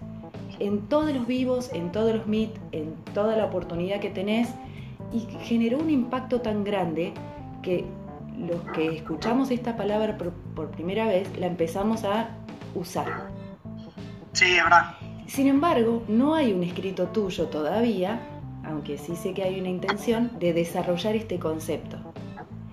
en 0.59 0.87
todos 0.87 1.13
los 1.13 1.27
vivos, 1.27 1.71
en 1.73 1.91
todos 1.91 2.15
los 2.15 2.27
meet, 2.27 2.51
en 2.71 2.95
toda 3.13 3.35
la 3.35 3.45
oportunidad 3.45 3.99
que 3.99 4.09
tenés 4.09 4.49
y 5.13 5.21
generó 5.43 5.79
un 5.79 5.89
impacto 5.89 6.41
tan 6.41 6.63
grande 6.63 7.13
que 7.61 7.85
los 8.37 8.61
que 8.73 8.95
escuchamos 8.95 9.51
esta 9.51 9.77
palabra 9.77 10.17
por, 10.17 10.71
primera 10.71 11.07
vez 11.07 11.27
la 11.37 11.47
empezamos 11.47 12.03
a 12.03 12.29
usar. 12.73 13.29
Sí, 14.33 14.53
verdad. 14.53 14.95
Sin 15.27 15.47
embargo, 15.47 16.03
no 16.07 16.35
hay 16.35 16.51
un 16.51 16.63
escrito 16.63 17.07
tuyo 17.07 17.47
todavía, 17.47 18.19
aunque 18.65 18.97
sí 18.97 19.15
sé 19.15 19.33
que 19.33 19.43
hay 19.43 19.59
una 19.59 19.69
intención, 19.69 20.31
de 20.39 20.53
desarrollar 20.53 21.15
este 21.15 21.39
concepto. 21.39 21.97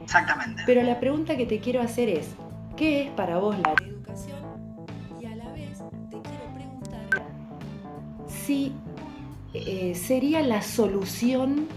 Exactamente. 0.02 0.62
Pero 0.66 0.82
la 0.82 0.98
pregunta 1.00 1.36
que 1.36 1.46
te 1.46 1.60
quiero 1.60 1.80
hacer 1.80 2.08
es, 2.08 2.34
¿qué 2.76 3.04
es 3.04 3.10
para 3.12 3.38
vos 3.38 3.56
la 3.58 3.74
eh, 9.54 9.94
sería 9.94 10.42
la 10.42 10.62
solución, 10.62 11.68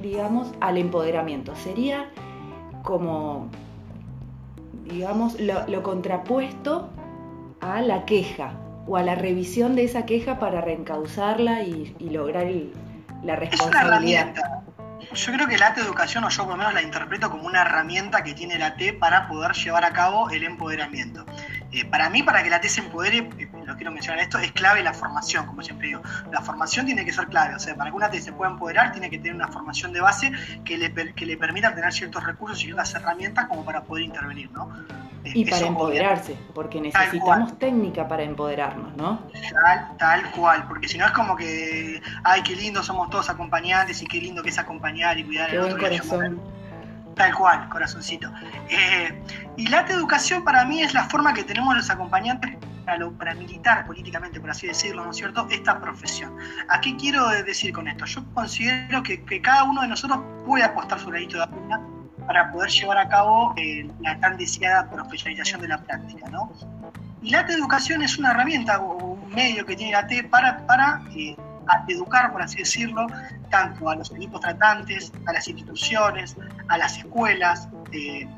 digamos, 0.00 0.52
al 0.60 0.78
empoderamiento. 0.78 1.54
Sería 1.56 2.10
como, 2.82 3.48
digamos, 4.84 5.36
lo, 5.40 5.82
contrapuesto 5.82 6.90
a 7.60 7.80
la 7.80 8.04
queja 8.04 8.52
o 8.86 8.96
a 8.96 9.02
la 9.02 9.16
revisión 9.16 9.74
de 9.74 9.84
esa 9.84 10.06
queja 10.06 10.38
para 10.38 10.60
reencauzarla 10.60 11.62
y, 11.62 11.94
lograr 12.00 12.46
la 13.24 13.36
responsabilidad. 13.36 14.34
Yo 15.14 15.32
creo 15.32 15.46
que 15.46 15.56
la 15.56 15.72
T 15.72 15.80
educación, 15.80 16.24
o 16.24 16.28
yo 16.28 16.42
por 16.44 16.52
lo 16.52 16.58
menos 16.58 16.74
la 16.74 16.82
interpreto 16.82 17.30
como 17.30 17.46
una 17.46 17.62
herramienta 17.62 18.22
que 18.22 18.34
tiene 18.34 18.58
la 18.58 18.76
T 18.76 18.92
para 18.92 19.28
poder 19.28 19.52
llevar 19.52 19.84
a 19.84 19.92
cabo 19.92 20.30
el 20.30 20.44
empoderamiento. 20.44 21.24
Eh, 21.72 21.84
para 21.84 22.10
mí, 22.10 22.22
para 22.22 22.42
que 22.42 22.50
la 22.50 22.60
T 22.60 22.68
se 22.68 22.80
empodere, 22.80 23.18
eh, 23.38 23.48
no 23.76 23.78
quiero 23.78 23.92
mencionar 23.92 24.22
esto, 24.22 24.38
es 24.38 24.52
clave 24.52 24.82
la 24.82 24.94
formación, 24.94 25.46
como 25.46 25.62
siempre 25.62 25.88
digo. 25.88 26.02
La 26.32 26.40
formación 26.40 26.86
tiene 26.86 27.04
que 27.04 27.12
ser 27.12 27.26
clave, 27.26 27.54
o 27.54 27.58
sea, 27.58 27.74
para 27.74 27.90
que 27.90 27.96
una 27.96 28.10
te 28.10 28.20
se 28.20 28.32
pueda 28.32 28.50
empoderar, 28.50 28.92
tiene 28.92 29.10
que 29.10 29.18
tener 29.18 29.34
una 29.34 29.48
formación 29.48 29.92
de 29.92 30.00
base 30.00 30.32
que 30.64 30.78
le, 30.78 30.92
que 31.14 31.26
le 31.26 31.36
permita 31.36 31.74
tener 31.74 31.92
ciertos 31.92 32.24
recursos 32.24 32.58
y 32.60 32.66
ciertas 32.66 32.94
herramientas 32.94 33.46
como 33.46 33.64
para 33.64 33.82
poder 33.82 34.04
intervenir, 34.04 34.50
¿no? 34.52 34.70
Y 35.24 35.44
para 35.44 35.66
empoderarse, 35.66 36.38
porque 36.54 36.80
necesitamos 36.80 37.58
técnica 37.58 38.06
para 38.06 38.22
empoderarnos, 38.22 38.96
¿no? 38.96 39.20
Tal, 39.64 39.96
tal 39.98 40.30
cual, 40.30 40.68
porque 40.68 40.88
si 40.88 40.98
no 40.98 41.04
es 41.04 41.12
como 41.12 41.36
que, 41.36 42.00
ay, 42.22 42.42
qué 42.42 42.54
lindo 42.54 42.82
somos 42.82 43.10
todos 43.10 43.28
acompañantes 43.28 44.00
y 44.02 44.06
qué 44.06 44.20
lindo 44.20 44.42
que 44.42 44.50
es 44.50 44.58
acompañar 44.58 45.18
y 45.18 45.24
cuidar 45.24 45.50
el 45.50 45.60
otro. 45.60 45.78
Corazón. 45.78 46.40
Tal 47.16 47.34
cual, 47.34 47.68
corazoncito. 47.70 48.30
Eh, 48.68 49.22
y 49.56 49.68
la 49.68 49.80
educación 49.80 50.44
para 50.44 50.64
mí 50.66 50.82
es 50.82 50.92
la 50.92 51.04
forma 51.04 51.32
que 51.32 51.42
tenemos 51.42 51.74
los 51.74 51.88
acompañantes 51.88 52.56
para, 52.86 53.34
militar 53.34 53.86
políticamente, 53.86 54.40
por 54.40 54.50
así 54.50 54.66
decirlo, 54.68 55.04
¿no 55.04 55.10
es 55.10 55.16
cierto?, 55.16 55.46
esta 55.50 55.80
profesión. 55.80 56.36
¿A 56.68 56.80
qué 56.80 56.96
quiero 56.96 57.28
decir 57.28 57.72
con 57.72 57.88
esto? 57.88 58.06
Yo 58.06 58.24
considero 58.32 59.02
que, 59.02 59.24
cada 59.42 59.64
uno 59.64 59.82
de 59.82 59.88
nosotros 59.88 60.20
puede 60.46 60.64
apostar 60.64 60.98
su 60.98 61.08
granito 61.08 61.36
de 61.36 61.42
arena 61.42 61.80
para 62.26 62.50
poder 62.50 62.70
llevar 62.70 62.98
a 62.98 63.08
cabo 63.08 63.54
eh, 63.56 63.88
la 64.00 64.18
tan 64.18 64.36
deseada 64.36 64.90
profesionalización 64.90 65.60
de 65.60 65.68
la 65.68 65.78
práctica, 65.78 66.28
¿no? 66.30 66.50
Y 67.22 67.30
la 67.30 67.40
educación 67.40 68.02
es 68.02 68.18
una 68.18 68.30
herramienta 68.30 68.80
o 68.80 69.14
un 69.14 69.34
medio 69.34 69.64
que 69.66 69.76
tiene 69.76 69.92
la 69.92 70.06
T 70.06 70.24
para, 70.24 70.64
para 70.66 71.02
eh, 71.14 71.36
educar, 71.88 72.32
por 72.32 72.42
así 72.42 72.58
decirlo, 72.58 73.06
tanto 73.50 73.88
a 73.88 73.96
los 73.96 74.10
equipos 74.12 74.40
tratantes, 74.40 75.12
a 75.26 75.32
las 75.32 75.46
instituciones, 75.48 76.36
a 76.68 76.78
las 76.78 76.98
escuelas, 76.98 77.68
eh, 77.92 78.28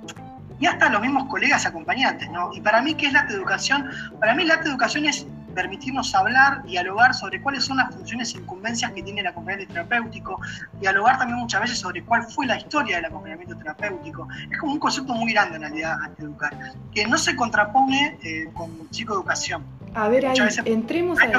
y 0.60 0.66
hasta 0.66 0.88
los 0.88 1.00
mismos 1.00 1.28
colegas 1.28 1.66
acompañantes, 1.66 2.30
¿no? 2.30 2.50
Y 2.52 2.60
para 2.60 2.82
mí, 2.82 2.94
¿qué 2.94 3.06
es 3.06 3.12
la 3.12 3.26
educación? 3.28 3.90
Para 4.18 4.34
mí 4.34 4.44
la 4.44 4.54
educación 4.54 5.06
es 5.06 5.26
permitirnos 5.54 6.14
hablar, 6.14 6.62
dialogar 6.64 7.14
sobre 7.14 7.40
cuáles 7.40 7.64
son 7.64 7.78
las 7.78 7.92
funciones 7.94 8.34
e 8.34 8.38
incumbencias 8.38 8.92
que 8.92 9.02
tiene 9.02 9.22
el 9.22 9.26
acompañamiento 9.26 9.74
terapéutico, 9.74 10.40
dialogar 10.80 11.18
también 11.18 11.40
muchas 11.40 11.60
veces 11.62 11.78
sobre 11.78 12.04
cuál 12.04 12.22
fue 12.22 12.46
la 12.46 12.58
historia 12.58 12.96
del 12.96 13.06
acompañamiento 13.06 13.56
terapéutico. 13.56 14.28
Es 14.50 14.58
como 14.58 14.72
un 14.72 14.78
concepto 14.78 15.14
muy 15.14 15.32
grande 15.32 15.56
en 15.56 15.62
realidad 15.62 15.98
ante 16.02 16.22
educar, 16.22 16.52
que 16.94 17.06
no 17.06 17.18
se 17.18 17.34
contrapone 17.34 18.18
eh, 18.22 18.48
con 18.54 18.70
psicoeducación. 18.90 19.64
A 19.94 20.08
ver, 20.08 20.26
ahí, 20.26 20.38
entremos 20.64 21.18
ahí. 21.18 21.32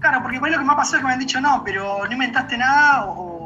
claro, 0.00 0.22
porque 0.22 0.38
por 0.38 0.50
lo 0.50 0.58
que 0.58 0.64
me 0.64 0.72
ha 0.72 0.76
pasado 0.76 0.96
es 0.96 1.00
que 1.00 1.06
me 1.06 1.12
han 1.14 1.18
dicho, 1.18 1.40
no, 1.40 1.62
pero 1.64 2.04
no 2.04 2.12
inventaste 2.12 2.58
nada 2.58 3.06
o 3.06 3.43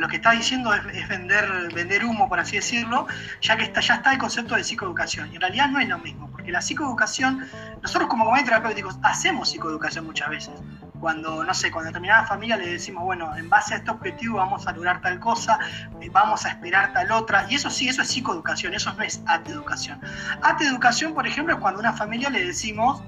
lo 0.00 0.08
que 0.08 0.16
está 0.16 0.32
diciendo 0.32 0.72
es, 0.74 1.08
vender, 1.08 1.72
vender 1.74 2.04
humo, 2.04 2.28
por 2.28 2.40
así 2.40 2.56
decirlo, 2.56 3.06
ya 3.40 3.56
que 3.56 3.64
está, 3.64 3.80
ya 3.80 3.94
está 3.96 4.12
el 4.12 4.18
concepto 4.18 4.54
de 4.54 4.64
psicoeducación. 4.64 5.30
Y 5.32 5.36
en 5.36 5.40
realidad 5.40 5.68
no 5.68 5.80
es 5.80 5.88
lo 5.88 5.98
mismo, 5.98 6.30
porque 6.30 6.50
la 6.50 6.60
psicoeducación, 6.60 7.46
nosotros 7.82 8.08
como 8.08 8.24
comunidad 8.24 8.46
terapéuticos 8.46 8.98
hacemos 9.02 9.50
psicoeducación 9.50 10.06
muchas 10.06 10.30
veces. 10.30 10.54
Cuando, 11.00 11.42
no 11.42 11.52
sé, 11.52 11.72
cuando 11.72 11.88
determinada 11.88 12.26
familia 12.26 12.56
le 12.56 12.68
decimos, 12.68 13.02
bueno, 13.02 13.36
en 13.36 13.50
base 13.50 13.74
a 13.74 13.78
este 13.78 13.90
objetivo 13.90 14.36
vamos 14.36 14.66
a 14.68 14.72
lograr 14.72 15.00
tal 15.00 15.18
cosa, 15.18 15.58
eh, 16.00 16.08
vamos 16.12 16.46
a 16.46 16.50
esperar 16.50 16.92
tal 16.92 17.10
otra, 17.10 17.46
y 17.50 17.56
eso 17.56 17.70
sí, 17.70 17.88
eso 17.88 18.02
es 18.02 18.08
psicoeducación, 18.08 18.72
eso 18.72 18.92
no 18.94 19.02
es 19.02 19.20
ateducación. 19.26 20.00
Ateducación, 20.42 21.12
por 21.12 21.26
ejemplo, 21.26 21.54
es 21.54 21.60
cuando 21.60 21.80
a 21.80 21.80
una 21.80 21.92
familia 21.92 22.30
le 22.30 22.46
decimos, 22.46 23.02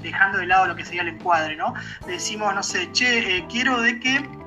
dejando 0.00 0.38
de 0.38 0.46
lado 0.46 0.66
lo 0.66 0.76
que 0.76 0.84
sería 0.84 1.02
el 1.02 1.08
encuadre, 1.08 1.54
¿no? 1.56 1.74
Le 2.06 2.14
decimos, 2.14 2.54
no 2.54 2.62
sé, 2.62 2.90
che, 2.92 3.36
eh, 3.36 3.46
quiero 3.48 3.80
de 3.80 4.00
que 4.00 4.43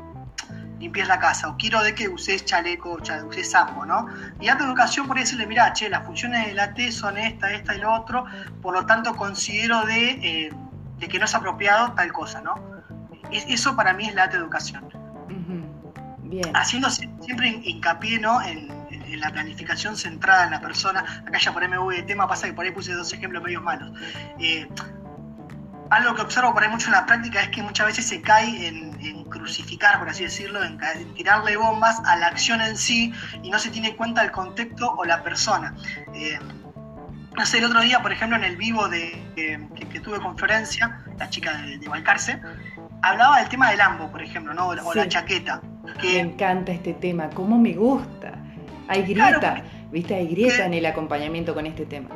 limpies 0.80 1.08
la 1.08 1.20
casa, 1.20 1.50
o 1.50 1.58
quiero 1.58 1.82
de 1.82 1.94
que 1.96 2.08
uses 2.08 2.46
chaleco, 2.46 3.00
uses 3.28 3.52
sapo, 3.52 3.86
¿no? 3.86 4.08
Y 4.40 4.48
tu 4.48 4.64
educación 4.64 5.08
por 5.08 5.18
decirle, 5.18 5.46
mira, 5.48 5.74
che, 5.74 5.90
las 5.90 6.06
funciones 6.06 6.48
de 6.48 6.54
la 6.54 6.74
T 6.74 6.92
son 6.92 7.18
esta, 7.18 7.52
esta 7.52 7.76
y 7.76 7.80
lo 7.80 7.94
otro, 7.94 8.26
por 8.62 8.74
lo 8.74 8.86
tanto 8.86 9.16
considero 9.16 9.86
de, 9.86 10.10
eh, 10.10 10.54
de 11.00 11.08
que 11.08 11.20
no 11.20 11.26
es 11.26 11.36
apropiado 11.36 11.94
tal 11.94 12.12
cosa, 12.12 12.42
¿no? 12.42 12.78
eso 13.32 13.76
para 13.76 13.94
mí 13.94 14.08
es 14.08 14.16
la 14.16 14.26
educación. 14.26 14.88
Bien. 16.24 16.56
Haciendo 16.56 16.90
siempre 16.90 17.62
hincapié, 17.64 18.20
¿no? 18.20 18.42
En, 18.42 18.76
la 19.20 19.32
planificación 19.32 19.96
centrada 19.96 20.44
en 20.44 20.52
la 20.52 20.60
persona. 20.60 21.24
Acá 21.26 21.40
ya 21.40 21.54
por 21.54 21.64
ahí 21.64 21.70
me 21.70 21.78
voy 21.78 21.96
de 21.96 22.04
tema, 22.04 22.28
pasa 22.28 22.46
que 22.46 22.54
por 22.54 22.66
ahí 22.66 22.72
puse 22.72 22.94
dos 22.94 23.12
ejemplos 23.14 23.42
medios 23.42 23.64
malos. 23.64 23.92
Eh, 24.38 24.68
algo 25.90 26.16
que 26.16 26.22
observo 26.22 26.54
por 26.54 26.64
ahí 26.64 26.70
mucho 26.70 26.88
en 26.88 26.94
la 26.94 27.06
práctica 27.06 27.42
es 27.42 27.50
que 27.50 27.62
muchas 27.62 27.88
veces 27.88 28.06
se 28.06 28.22
cae 28.22 28.68
en, 28.68 28.88
crucificar, 29.30 30.00
por 30.00 30.10
así 30.10 30.24
decirlo, 30.24 30.64
en, 30.64 30.78
tirarle 31.14 31.58
bombas 31.58 32.02
a 32.06 32.16
la 32.16 32.28
acción 32.28 32.62
en 32.62 32.78
sí 32.78 33.14
y 33.44 33.50
no 33.50 33.60
se 33.60 33.70
tiene 33.70 33.90
en 33.90 33.96
cuenta 33.96 34.24
el 34.24 34.32
contexto 34.32 34.94
o 34.98 35.06
la 35.06 35.22
persona. 35.22 35.76
Eh, 36.14 36.40
no 37.36 37.46
sé, 37.46 37.60
el 37.60 37.66
otro 37.66 37.82
día, 37.82 38.02
por 38.02 38.12
ejemplo, 38.12 38.38
en 38.38 38.44
el 38.44 38.58
vivo 38.58 38.88
de, 38.88 39.22
que, 39.36 40.00
tuve 40.00 40.20
con 40.20 40.38
Florencia, 40.38 41.04
la 41.18 41.30
chica 41.30 41.58
de, 41.58 41.78
de 41.78 41.88
Valcarce, 41.88 42.40
hablaba 43.02 43.40
del 43.40 43.50
tema 43.50 43.70
del 43.70 43.82
ambo, 43.82 44.10
por 44.10 44.22
ejemplo, 44.22 44.54
¿no? 44.54 44.68
o 44.68 44.94
la 44.94 45.08
chaqueta. 45.08 45.62
Me 46.02 46.20
encanta 46.20 46.72
este 46.72 46.94
tema, 46.94 47.30
cómo 47.30 47.58
me 47.58 47.74
gusta. 47.74 48.34
Hay 48.88 49.04
grieta, 49.04 49.62
¿viste? 49.92 50.16
Hay 50.16 50.28
grieta 50.28 50.66
en 50.66 50.74
el 50.74 50.86
acompañamiento 50.86 51.54
con 51.54 51.66
este 51.66 51.86
tema. 51.86 52.10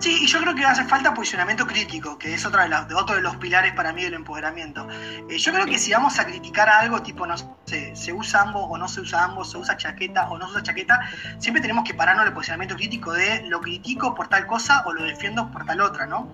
Sí, 0.00 0.20
y 0.22 0.26
yo 0.28 0.40
creo 0.40 0.54
que 0.54 0.64
hace 0.64 0.84
falta 0.84 1.12
posicionamiento 1.12 1.66
crítico, 1.66 2.16
que 2.18 2.32
es 2.32 2.46
otra 2.46 2.68
de 2.68 2.94
otro 2.94 3.16
de 3.16 3.20
los 3.20 3.34
pilares 3.36 3.72
para 3.72 3.92
mí 3.92 4.04
del 4.04 4.14
empoderamiento. 4.14 4.86
Eh, 5.28 5.38
yo 5.38 5.52
creo 5.52 5.66
que 5.66 5.76
si 5.76 5.92
vamos 5.92 6.20
a 6.20 6.24
criticar 6.24 6.68
algo, 6.68 7.02
tipo, 7.02 7.26
no 7.26 7.34
sé, 7.64 7.96
se 7.96 8.12
usa 8.12 8.42
ambos 8.42 8.66
o 8.68 8.78
no 8.78 8.86
se 8.86 9.00
usa 9.00 9.24
ambos, 9.24 9.50
se 9.50 9.58
usa 9.58 9.76
chaqueta 9.76 10.28
o 10.28 10.38
no 10.38 10.46
se 10.46 10.52
usa 10.52 10.62
chaqueta, 10.62 11.00
siempre 11.38 11.60
tenemos 11.60 11.82
que 11.82 11.94
pararnos 11.94 12.26
el 12.26 12.32
posicionamiento 12.32 12.76
crítico 12.76 13.12
de 13.12 13.42
lo 13.48 13.60
critico 13.60 14.14
por 14.14 14.28
tal 14.28 14.46
cosa 14.46 14.84
o 14.86 14.92
lo 14.92 15.02
defiendo 15.02 15.50
por 15.50 15.66
tal 15.66 15.80
otra, 15.80 16.06
¿no? 16.06 16.30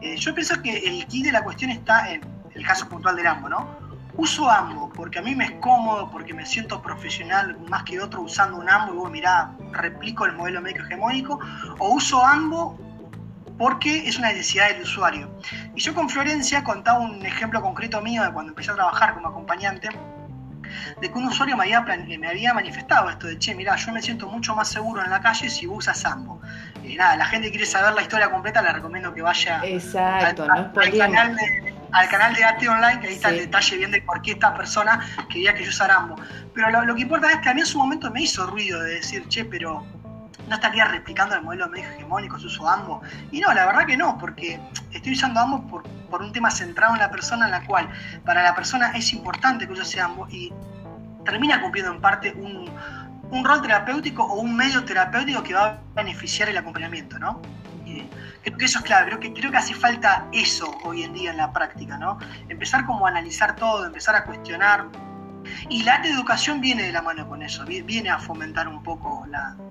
Eh, 0.00 0.16
yo 0.16 0.32
pienso 0.32 0.62
que 0.62 0.78
el 0.78 1.06
key 1.06 1.22
de 1.22 1.32
la 1.32 1.44
cuestión 1.44 1.70
está 1.70 2.10
en 2.10 2.22
el 2.54 2.66
caso 2.66 2.88
puntual 2.88 3.14
del 3.14 3.26
ambos, 3.26 3.50
¿no? 3.50 3.76
Uso 4.14 4.50
ambos 4.50 4.90
porque 4.94 5.18
a 5.18 5.22
mí 5.22 5.34
me 5.34 5.44
es 5.44 5.52
cómodo, 5.60 6.10
porque 6.10 6.32
me 6.32 6.46
siento 6.46 6.80
profesional 6.80 7.58
más 7.68 7.82
que 7.82 8.00
otro 8.00 8.22
usando 8.22 8.56
un 8.56 8.70
ambo 8.70 8.94
y 8.94 8.96
voy, 8.96 9.10
mirá, 9.10 9.52
replico 9.72 10.24
el 10.24 10.32
modelo 10.32 10.62
médico 10.62 10.86
hegemónico, 10.86 11.38
o 11.78 11.94
uso 11.94 12.24
ambos 12.24 12.80
porque 13.58 14.08
es 14.08 14.18
una 14.18 14.28
necesidad 14.28 14.68
del 14.68 14.82
usuario. 14.82 15.30
Y 15.74 15.80
yo 15.80 15.94
con 15.94 16.08
Florencia 16.08 16.64
contaba 16.64 17.00
un 17.00 17.24
ejemplo 17.24 17.60
concreto 17.60 18.00
mío 18.00 18.22
de 18.22 18.32
cuando 18.32 18.50
empecé 18.50 18.70
a 18.70 18.74
trabajar 18.74 19.14
como 19.14 19.28
acompañante, 19.28 19.88
de 21.00 21.10
que 21.10 21.18
un 21.18 21.26
usuario 21.26 21.56
me 21.56 21.64
había, 21.64 21.80
me 21.80 22.28
había 22.28 22.54
manifestado 22.54 23.10
esto 23.10 23.26
de, 23.26 23.38
che, 23.38 23.54
mira, 23.54 23.76
yo 23.76 23.92
me 23.92 24.00
siento 24.00 24.28
mucho 24.28 24.54
más 24.54 24.68
seguro 24.68 25.02
en 25.02 25.10
la 25.10 25.20
calle 25.20 25.48
si 25.50 25.66
usas 25.66 26.00
Sambo. 26.00 26.40
Y 26.82 26.96
nada, 26.96 27.16
la 27.16 27.26
gente 27.26 27.50
quiere 27.50 27.66
saber 27.66 27.94
la 27.94 28.02
historia 28.02 28.30
completa, 28.30 28.62
le 28.62 28.72
recomiendo 28.72 29.12
que 29.14 29.22
vaya 29.22 29.60
Exacto, 29.64 30.44
al, 30.44 30.72
canal 30.96 31.36
de, 31.36 31.74
al 31.92 32.08
canal 32.08 32.34
de 32.34 32.44
AT 32.44 32.62
Online, 32.66 33.00
que 33.00 33.08
ahí 33.08 33.14
está 33.14 33.30
el 33.30 33.38
detalle 33.38 33.76
bien 33.76 33.90
de 33.90 34.02
por 34.02 34.22
qué 34.22 34.32
esta 34.32 34.54
persona 34.54 35.00
quería 35.28 35.54
que 35.54 35.64
yo 35.64 35.70
usara 35.70 35.96
Ambo. 35.96 36.16
Pero 36.54 36.70
lo, 36.70 36.84
lo 36.84 36.94
que 36.94 37.02
importa 37.02 37.30
es 37.30 37.38
que 37.38 37.48
a 37.48 37.54
mí 37.54 37.60
en 37.60 37.66
su 37.66 37.78
momento 37.78 38.10
me 38.10 38.22
hizo 38.22 38.46
ruido 38.46 38.80
de 38.82 38.94
decir, 38.94 39.26
che, 39.28 39.44
pero 39.44 39.86
no 40.52 40.56
estaría 40.56 40.84
replicando 40.84 41.34
el 41.34 41.40
modelo 41.40 41.66
médico 41.70 41.88
hegemónico, 41.94 42.38
su 42.38 42.46
uso 42.46 42.68
ambos. 42.68 43.00
Y 43.30 43.40
no, 43.40 43.54
la 43.54 43.64
verdad 43.64 43.86
que 43.86 43.96
no, 43.96 44.18
porque 44.18 44.60
estoy 44.92 45.12
usando 45.12 45.40
ambos 45.40 45.62
por, 45.70 45.82
por, 46.10 46.20
un 46.20 46.30
tema 46.30 46.50
centrado 46.50 46.92
en 46.92 47.00
la 47.00 47.10
persona, 47.10 47.46
en 47.46 47.52
la 47.52 47.64
cual 47.64 47.88
para 48.26 48.42
la 48.42 48.54
persona 48.54 48.92
es 48.94 49.14
importante 49.14 49.66
que 49.66 49.72
use 49.72 49.98
ambos 49.98 50.30
y 50.30 50.52
termina 51.24 51.62
cumpliendo 51.62 51.90
en 51.90 52.02
parte 52.02 52.34
un, 52.34 52.70
un 53.30 53.44
rol 53.44 53.62
terapéutico 53.62 54.24
o 54.24 54.40
un 54.40 54.54
medio 54.54 54.84
terapéutico 54.84 55.42
que 55.42 55.54
va 55.54 55.66
a 55.66 55.78
beneficiar 55.94 56.50
el 56.50 56.58
acompañamiento, 56.58 57.18
¿no? 57.18 57.40
creo 58.42 58.58
que 58.58 58.64
eso 58.64 58.78
es 58.80 58.84
clave, 58.84 59.06
creo 59.06 59.20
que, 59.20 59.32
creo 59.32 59.50
que 59.50 59.56
hace 59.56 59.74
falta 59.74 60.26
eso 60.32 60.74
hoy 60.84 61.04
en 61.04 61.12
día 61.12 61.30
en 61.30 61.36
la 61.36 61.52
práctica, 61.52 61.96
¿no? 61.96 62.18
Empezar 62.48 62.84
como 62.86 63.06
a 63.06 63.10
analizar 63.10 63.54
todo, 63.54 63.86
empezar 63.86 64.16
a 64.16 64.24
cuestionar, 64.24 64.86
y 65.68 65.82
la 65.82 66.02
educación 66.04 66.60
viene 66.60 66.84
de 66.84 66.92
la 66.92 67.02
mano 67.02 67.28
con 67.28 67.42
eso, 67.42 67.64
viene 67.64 68.10
a 68.10 68.18
fomentar 68.18 68.68
un 68.68 68.82
poco 68.82 69.26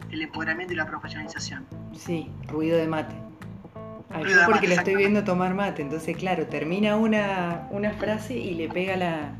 el 0.10 0.22
empoderamiento 0.22 0.74
y 0.74 0.78
la 0.78 0.86
profesionalización. 0.86 1.66
Sí, 1.98 2.32
ruido 2.48 2.78
de 2.78 2.88
mate. 2.88 3.16
yo 4.28 4.46
porque 4.46 4.68
lo 4.68 4.76
estoy 4.76 4.96
viendo 4.96 5.24
tomar 5.24 5.54
mate, 5.54 5.82
entonces 5.82 6.16
claro, 6.18 6.48
termina 6.48 6.96
una, 6.96 7.68
frase 7.98 8.34
y 8.34 8.56
le 8.56 8.70
pega 8.70 8.96
la, 8.96 9.32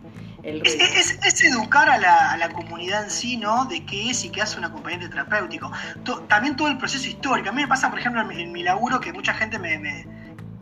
el 0.44 0.62
es, 0.66 1.20
es, 1.24 1.44
educar 1.44 1.90
a 1.90 1.98
la, 1.98 2.32
a 2.32 2.38
la, 2.38 2.50
comunidad 2.50 3.04
en 3.04 3.10
sí, 3.12 3.38
¿no? 3.38 3.66
De 3.66 3.86
qué 3.86 4.10
es 4.10 4.26
y 4.26 4.30
qué 4.30 4.42
hace 4.42 4.58
un 4.58 4.66
acompañante 4.66 5.08
terapéutico. 5.08 5.72
también 6.28 6.56
todo 6.56 6.68
el 6.68 6.78
proceso 6.78 7.08
histórico. 7.08 7.50
A 7.50 7.52
mí 7.52 7.62
me 7.62 7.68
pasa, 7.68 7.90
por 7.90 8.00
ejemplo, 8.00 8.22
en, 8.32 8.52
mi 8.52 8.64
laburo 8.64 9.00
que 9.00 9.14
mucha 9.14 9.34
gente 9.34 9.60
me 9.60 10.06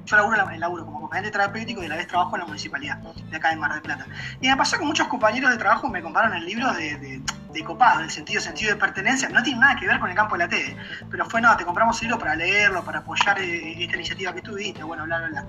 yo 0.09 0.17
laburo, 0.17 0.49
en 0.51 0.59
laburo 0.59 0.85
como 0.85 0.97
acompañante 0.97 1.31
terapéutico 1.31 1.83
y 1.83 1.85
a 1.85 1.89
la 1.89 1.95
vez 1.97 2.07
trabajo 2.07 2.35
en 2.35 2.41
la 2.41 2.45
municipalidad 2.47 2.97
de 2.97 3.37
acá 3.37 3.49
de 3.49 3.57
Mar 3.57 3.73
del 3.73 3.81
Plata. 3.81 4.05
Y 4.41 4.47
me 4.47 4.57
pasó 4.57 4.77
que 4.77 4.85
muchos 4.85 5.07
compañeros 5.07 5.51
de 5.51 5.57
trabajo 5.57 5.87
me 5.87 6.01
compraron 6.01 6.33
el 6.33 6.45
libro 6.45 6.71
de, 6.73 6.97
de, 6.97 7.21
de 7.53 7.63
copado, 7.63 8.01
el 8.01 8.09
sentido, 8.09 8.41
sentido 8.41 8.71
de 8.71 8.77
pertenencia. 8.77 9.29
No 9.29 9.43
tiene 9.43 9.59
nada 9.59 9.75
que 9.75 9.87
ver 9.87 9.99
con 9.99 10.09
el 10.09 10.15
campo 10.15 10.35
de 10.35 10.45
la 10.45 10.49
TED, 10.49 10.75
pero 11.09 11.25
fue, 11.25 11.41
no, 11.41 11.55
te 11.57 11.65
compramos 11.65 12.01
el 12.01 12.07
libro 12.07 12.19
para 12.19 12.35
leerlo, 12.35 12.83
para 12.83 12.99
apoyar 12.99 13.39
eh, 13.39 13.83
esta 13.83 13.95
iniciativa 13.95 14.33
que 14.33 14.41
tuviste, 14.41 14.83
bueno, 14.83 15.05
bla, 15.05 15.19
bla, 15.19 15.27
bla. 15.29 15.45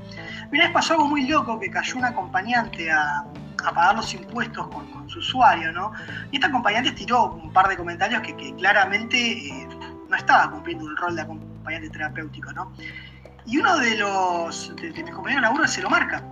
Una 0.52 0.64
vez 0.64 0.73
pasó 0.73 0.95
algo 0.95 1.07
muy 1.07 1.26
loco 1.26 1.59
que 1.59 1.71
cayó 1.71 1.97
un 1.97 2.05
acompañante 2.05 2.90
a, 2.90 3.25
a 3.64 3.73
pagar 3.73 3.97
los 3.97 4.12
impuestos 4.14 4.67
con, 4.69 4.90
su 5.09 5.19
usuario, 5.19 5.73
¿no? 5.73 5.93
Y 6.31 6.37
esta 6.37 6.47
acompañante 6.47 6.93
tiró 6.93 7.33
un 7.33 7.52
par 7.52 7.69
de 7.69 7.76
comentarios 7.76 8.23
que, 8.23 8.55
claramente 8.55 9.19
eh, 9.19 9.69
no 10.09 10.17
estaba 10.17 10.49
cumpliendo 10.49 10.88
el 10.88 10.97
rol 10.97 11.17
de 11.17 11.23
acompañante 11.23 11.90
terapéutico, 11.90 12.52
¿no? 12.52 12.73
Y 13.50 13.59
uno 13.59 13.78
de 13.78 13.97
los 13.97 14.75
de, 14.76 14.90
mis 14.90 15.11
compañeros 15.11 15.35
de 15.35 15.40
laburo 15.40 15.66
se 15.66 15.83
lo 15.83 15.90
marca. 15.90 16.23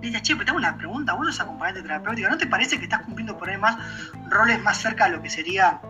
Le 0.00 0.08
dice, 0.08 0.22
che, 0.22 0.34
pero 0.34 0.44
te 0.44 0.50
hago 0.50 0.58
una 0.58 0.76
pregunta, 0.76 1.14
vos 1.14 1.26
sos 1.26 1.40
acompañante 1.40 1.82
terapéutica, 1.82 2.28
¿no 2.28 2.38
te 2.38 2.46
parece 2.46 2.78
que 2.78 2.84
estás 2.84 3.00
cumpliendo 3.00 3.36
por 3.36 3.50
ahí 3.50 3.58
más 3.58 3.76
roles 4.30 4.62
más 4.62 4.78
cerca 4.78 5.06
de 5.06 5.16
lo 5.16 5.22
que 5.22 5.30
sería 5.30 5.80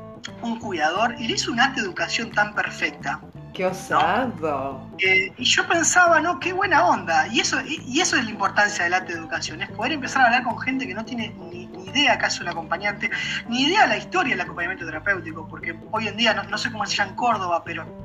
un 0.40 0.58
cuidador? 0.58 1.16
Y 1.18 1.28
le 1.28 1.34
hizo 1.34 1.52
una 1.52 1.74
educación 1.76 2.30
tan 2.30 2.54
perfecta. 2.54 3.20
¡Qué 3.52 3.66
osado! 3.66 4.88
y 4.98 5.44
yo 5.44 5.68
pensaba, 5.68 6.18
¿no? 6.20 6.40
¡Qué 6.40 6.54
buena 6.54 6.86
onda! 6.86 7.28
Y 7.28 7.40
eso, 7.40 7.60
y, 7.60 8.00
eso 8.00 8.16
es 8.16 8.24
la 8.24 8.30
importancia 8.30 8.84
del 8.84 8.94
arte 8.94 9.12
de 9.12 9.18
educación, 9.18 9.60
es 9.60 9.70
poder 9.70 9.92
empezar 9.92 10.22
a 10.22 10.26
hablar 10.26 10.44
con 10.44 10.58
gente 10.60 10.86
que 10.86 10.94
no 10.94 11.04
tiene 11.04 11.34
ni, 11.50 11.64
idea 11.84 12.14
acaso 12.14 12.42
un 12.42 12.48
acompañante, 12.48 13.10
ni 13.48 13.64
idea 13.64 13.82
de 13.82 13.88
la 13.88 13.96
historia 13.98 14.32
del 14.32 14.40
acompañamiento 14.40 14.86
terapéutico, 14.86 15.46
porque 15.46 15.78
hoy 15.92 16.08
en 16.08 16.16
día, 16.16 16.32
no, 16.32 16.42
no 16.44 16.56
sé 16.56 16.72
cómo 16.72 16.86
se 16.86 16.96
llama 16.96 17.10
en 17.10 17.16
Córdoba, 17.16 17.62
pero 17.64 18.03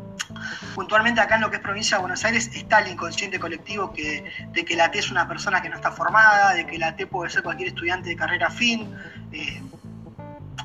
puntualmente 0.76 1.22
acá 1.22 1.36
en 1.36 1.42
lo 1.42 1.50
que 1.50 1.58
es 1.58 1.62
provincia 1.62 1.98
de 1.98 2.02
Buenos 2.02 2.24
Aires 2.26 2.50
está 2.54 2.80
el 2.80 2.92
inconsciente 2.92 3.40
colectivo 3.40 3.92
que, 3.92 4.24
de 4.52 4.66
que 4.66 4.76
la 4.76 4.92
T 4.92 5.00
es 5.00 5.12
una 5.12 5.28
persona 5.28 5.62
que 5.62 5.70
no 5.70 5.76
está 5.76 5.92
formada, 5.92 6.54
de 6.54 6.66
que 6.66 6.78
la 6.78 6.96
T 6.96 7.08
puede 7.08 7.30
ser 7.30 7.44
cualquier 7.44 7.70
estudiante 7.70 8.10
de 8.10 8.16
carrera 8.16 8.50
fin. 8.50 8.94
Eh, 9.32 9.62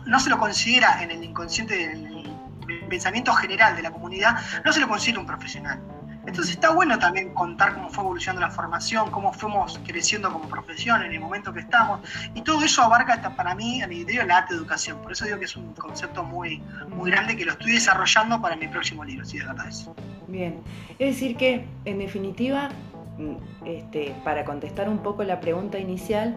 no 0.06 0.20
se 0.20 0.30
lo 0.30 0.38
considera 0.38 1.02
en 1.02 1.10
el 1.10 1.24
inconsciente, 1.24 1.84
en 1.84 2.06
el 2.06 2.86
pensamiento 2.88 3.32
general 3.32 3.76
de 3.76 3.82
la 3.82 3.90
comunidad, 3.90 4.36
no 4.64 4.72
se 4.72 4.80
lo 4.80 4.88
considera 4.88 5.20
un 5.20 5.26
profesional. 5.26 5.80
Entonces 6.26 6.54
está 6.54 6.70
bueno 6.70 6.98
también 6.98 7.34
contar 7.34 7.74
cómo 7.74 7.90
fue 7.90 8.04
evolucionando 8.04 8.40
la 8.40 8.50
formación, 8.50 9.10
cómo 9.10 9.32
fuimos 9.32 9.80
creciendo 9.86 10.32
como 10.32 10.48
profesión 10.48 11.02
en 11.02 11.12
el 11.12 11.20
momento 11.20 11.52
que 11.52 11.60
estamos. 11.60 12.00
Y 12.34 12.42
todo 12.42 12.62
eso 12.62 12.82
abarca 12.82 13.14
hasta 13.14 13.36
para 13.36 13.54
mí, 13.54 13.82
a 13.82 13.86
mi 13.86 13.98
idea, 13.98 14.24
la 14.24 14.38
arte 14.38 14.54
educación. 14.54 14.98
Por 15.02 15.12
eso 15.12 15.24
digo 15.24 15.38
que 15.38 15.44
es 15.44 15.56
un 15.56 15.74
concepto 15.74 16.24
muy, 16.24 16.62
muy 16.88 17.10
grande 17.10 17.36
que 17.36 17.44
lo 17.44 17.52
estoy 17.52 17.72
desarrollando 17.72 18.40
para 18.40 18.56
mi 18.56 18.68
próximo 18.68 19.04
libro, 19.04 19.24
si 19.24 19.38
de 19.38 19.46
verdad 19.46 19.68
es. 19.68 19.88
Bien, 20.28 20.62
es 20.98 21.14
decir 21.14 21.36
que 21.36 21.66
en 21.84 21.98
definitiva, 21.98 22.70
mm, 23.18 23.66
este, 23.66 24.14
para 24.24 24.44
contestar 24.44 24.88
un 24.88 24.98
poco 24.98 25.24
la 25.24 25.40
pregunta 25.40 25.78
inicial, 25.78 26.36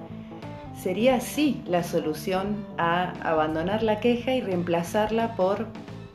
sería 0.75 1.19
sí 1.19 1.61
la 1.65 1.83
solución 1.83 2.65
a 2.77 3.13
abandonar 3.23 3.83
la 3.83 3.99
queja 3.99 4.33
y 4.33 4.41
reemplazarla 4.41 5.35
por 5.35 5.67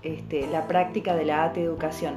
este, 0.02 0.46
la 0.48 0.66
práctica 0.66 1.14
de 1.14 1.24
la 1.24 1.44
arte 1.44 1.62
educación. 1.62 2.14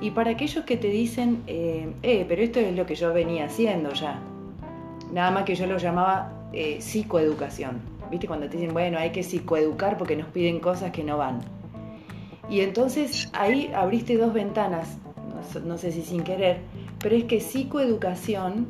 Y 0.00 0.10
para 0.12 0.30
aquellos 0.30 0.64
que 0.64 0.76
te 0.76 0.88
dicen, 0.88 1.42
eh, 1.46 1.92
eh, 2.02 2.24
pero 2.28 2.42
esto 2.42 2.60
es 2.60 2.74
lo 2.76 2.86
que 2.86 2.94
yo 2.94 3.12
venía 3.12 3.46
haciendo 3.46 3.92
ya, 3.92 4.20
nada 5.12 5.30
más 5.30 5.44
que 5.44 5.54
yo 5.54 5.66
lo 5.66 5.78
llamaba 5.78 6.32
eh, 6.52 6.80
psicoeducación. 6.80 7.80
¿Viste? 8.10 8.26
Cuando 8.26 8.48
te 8.48 8.56
dicen, 8.56 8.72
bueno, 8.72 8.98
hay 8.98 9.10
que 9.10 9.22
psicoeducar 9.22 9.98
porque 9.98 10.16
nos 10.16 10.28
piden 10.28 10.60
cosas 10.60 10.92
que 10.92 11.04
no 11.04 11.18
van. 11.18 11.40
Y 12.48 12.60
entonces 12.60 13.28
ahí 13.34 13.70
abriste 13.74 14.16
dos 14.16 14.32
ventanas, 14.32 14.96
no, 15.64 15.76
sé 15.76 15.92
si 15.92 16.02
sin 16.02 16.22
querer, 16.22 16.60
pero 16.98 17.14
es 17.14 17.24
que 17.24 17.40
psicoeducación, 17.40 18.66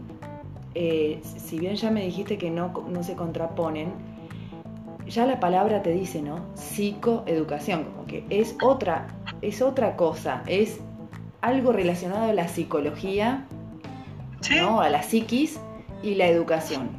si 0.74 1.58
bien 1.60 1.76
ya 1.76 1.92
me 1.92 2.04
dijiste 2.04 2.36
que 2.38 2.50
no, 2.50 2.72
no 2.90 3.04
se 3.04 3.14
contraponen, 3.14 3.92
ya 5.08 5.26
la 5.26 5.40
palabra 5.40 5.82
te 5.82 5.90
dice, 5.90 6.22
¿no? 6.22 6.46
Psicoeducación, 6.54 7.84
como 7.84 8.06
que 8.06 8.24
es 8.30 8.56
otra, 8.62 9.08
es 9.42 9.62
otra 9.62 9.96
cosa, 9.96 10.42
es 10.46 10.80
algo 11.40 11.72
relacionado 11.72 12.30
a 12.30 12.32
la 12.32 12.48
psicología, 12.48 13.46
¿no? 14.56 14.80
a 14.80 14.88
la 14.90 15.02
psiquis 15.02 15.58
y 16.02 16.14
la 16.14 16.26
educación. 16.26 16.90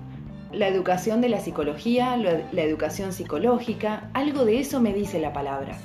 La 0.51 0.67
educación 0.67 1.21
de 1.21 1.29
la 1.29 1.39
psicología, 1.39 2.17
la, 2.17 2.61
educación 2.63 3.13
psicológica, 3.13 4.09
algo 4.13 4.45
de 4.45 4.59
eso 4.59 4.79
me 4.81 4.93
dice 4.93 5.19
la 5.19 5.31
palabra. 5.31 5.77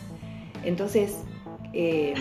Entonces, 0.64 1.23
eh, 1.75 2.14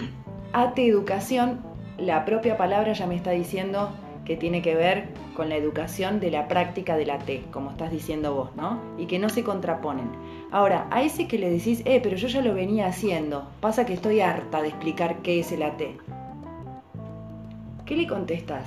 ate 0.51 0.86
educación, 0.86 1.62
la 1.98 2.25
propia 2.25 2.57
palabra 2.57 2.91
ya 2.93 3.07
me 3.07 3.15
está 3.15 3.31
diciendo 3.31 3.91
que 4.25 4.38
tiene 4.38 4.62
que 4.62 4.75
ver 4.75 5.10
con 5.36 5.50
la 5.50 5.56
educación 5.56 6.20
de 6.20 6.32
la 6.32 6.48
práctica 6.48 6.96
de 6.96 7.06
la 7.06 7.20
T, 7.20 7.44
como 7.51 7.72
estás 7.72 7.92
diciendo 7.92 8.34
vos, 8.34 8.56
¿no? 8.56 8.82
Y 8.98 9.08
que 9.08 9.20
no 9.20 9.30
se 9.30 9.44
contraponen. 9.44 10.10
Ahora, 10.51 10.88
a 10.92 11.01
ese 11.01 11.27
que 11.27 11.38
le 11.38 11.50
decís, 11.50 11.82
eh, 11.86 12.00
pero 12.01 12.15
yo 12.15 12.27
ya 12.27 12.42
lo 12.42 12.53
venía 12.53 12.88
haciendo, 12.88 13.51
pasa 13.60 13.86
que 13.86 13.94
estoy 13.94 14.22
harta 14.22 14.62
de 14.62 14.70
explicar 14.70 15.18
qué 15.18 15.39
es 15.39 15.51
el 15.51 15.63
AT. 15.63 15.82
¿Qué 17.86 17.98
le 17.98 18.07
contestas? 18.07 18.64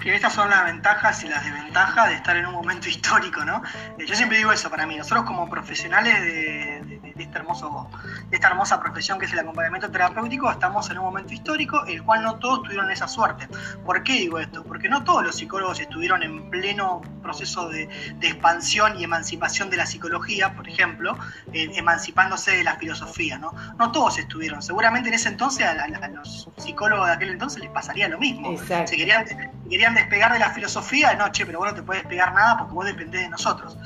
Que 0.00 0.14
estas 0.14 0.34
son 0.34 0.50
las 0.50 0.64
ventajas 0.64 1.22
y 1.24 1.28
las 1.28 1.44
desventajas 1.44 2.08
de 2.08 2.16
estar 2.16 2.36
en 2.36 2.46
un 2.46 2.52
momento 2.52 2.88
histórico, 2.88 3.44
¿no? 3.44 3.62
Eh, 3.98 4.06
yo 4.06 4.14
siempre 4.14 4.38
digo 4.38 4.50
eso 4.50 4.68
para 4.70 4.86
mí, 4.86 4.96
nosotros 4.96 5.24
como 5.24 5.48
profesionales 5.48 6.20
de, 6.20 6.93
este 7.22 7.38
hermoso, 7.38 7.88
de 8.30 8.36
esta 8.36 8.48
hermosa 8.48 8.80
profesión 8.80 9.18
que 9.18 9.26
es 9.26 9.32
el 9.32 9.38
acompañamiento 9.38 9.90
terapéutico, 9.90 10.50
estamos 10.50 10.90
en 10.90 10.98
un 10.98 11.04
momento 11.04 11.32
histórico, 11.32 11.84
el 11.86 12.02
cual 12.02 12.22
no 12.22 12.38
todos 12.38 12.62
tuvieron 12.62 12.90
esa 12.90 13.08
suerte. 13.08 13.48
¿Por 13.84 14.02
qué 14.02 14.14
digo 14.14 14.38
esto? 14.38 14.64
Porque 14.64 14.88
no 14.88 15.04
todos 15.04 15.24
los 15.24 15.36
psicólogos 15.36 15.80
estuvieron 15.80 16.22
en 16.22 16.50
pleno 16.50 17.02
proceso 17.22 17.68
de, 17.68 17.88
expansión 18.20 18.98
y 18.98 19.04
emancipación 19.04 19.70
de 19.70 19.76
la 19.76 19.86
psicología, 19.86 20.54
por 20.54 20.68
ejemplo, 20.68 21.16
eh, 21.52 21.70
emancipándose 21.74 22.56
de 22.56 22.64
la 22.64 22.76
filosofía, 22.76 23.38
¿no? 23.38 23.54
No 23.78 23.92
todos 23.92 24.18
estuvieron. 24.18 24.62
Seguramente 24.62 25.08
en 25.08 25.14
ese 25.14 25.28
entonces 25.28 25.66
a, 25.66 25.88
los 26.08 26.48
psicólogos 26.56 27.06
de 27.06 27.12
aquel 27.12 27.30
entonces 27.30 27.62
les 27.62 27.70
pasaría 27.70 28.08
lo 28.08 28.18
mismo. 28.18 28.56
Si 28.86 28.96
querían, 28.96 29.24
querían 29.68 29.94
despegar 29.94 30.32
de 30.32 30.38
la 30.38 30.50
filosofía, 30.50 31.14
no, 31.14 31.30
che, 31.32 31.46
pero 31.46 31.58
vos 31.58 31.68
no 31.68 31.74
te 31.74 31.82
puedes 31.82 32.02
despegar 32.02 32.34
nada 32.34 32.58
porque 32.58 32.74
vos 32.74 32.86
dependés 32.86 33.22
de 33.22 33.28
nosotros. 33.28 33.76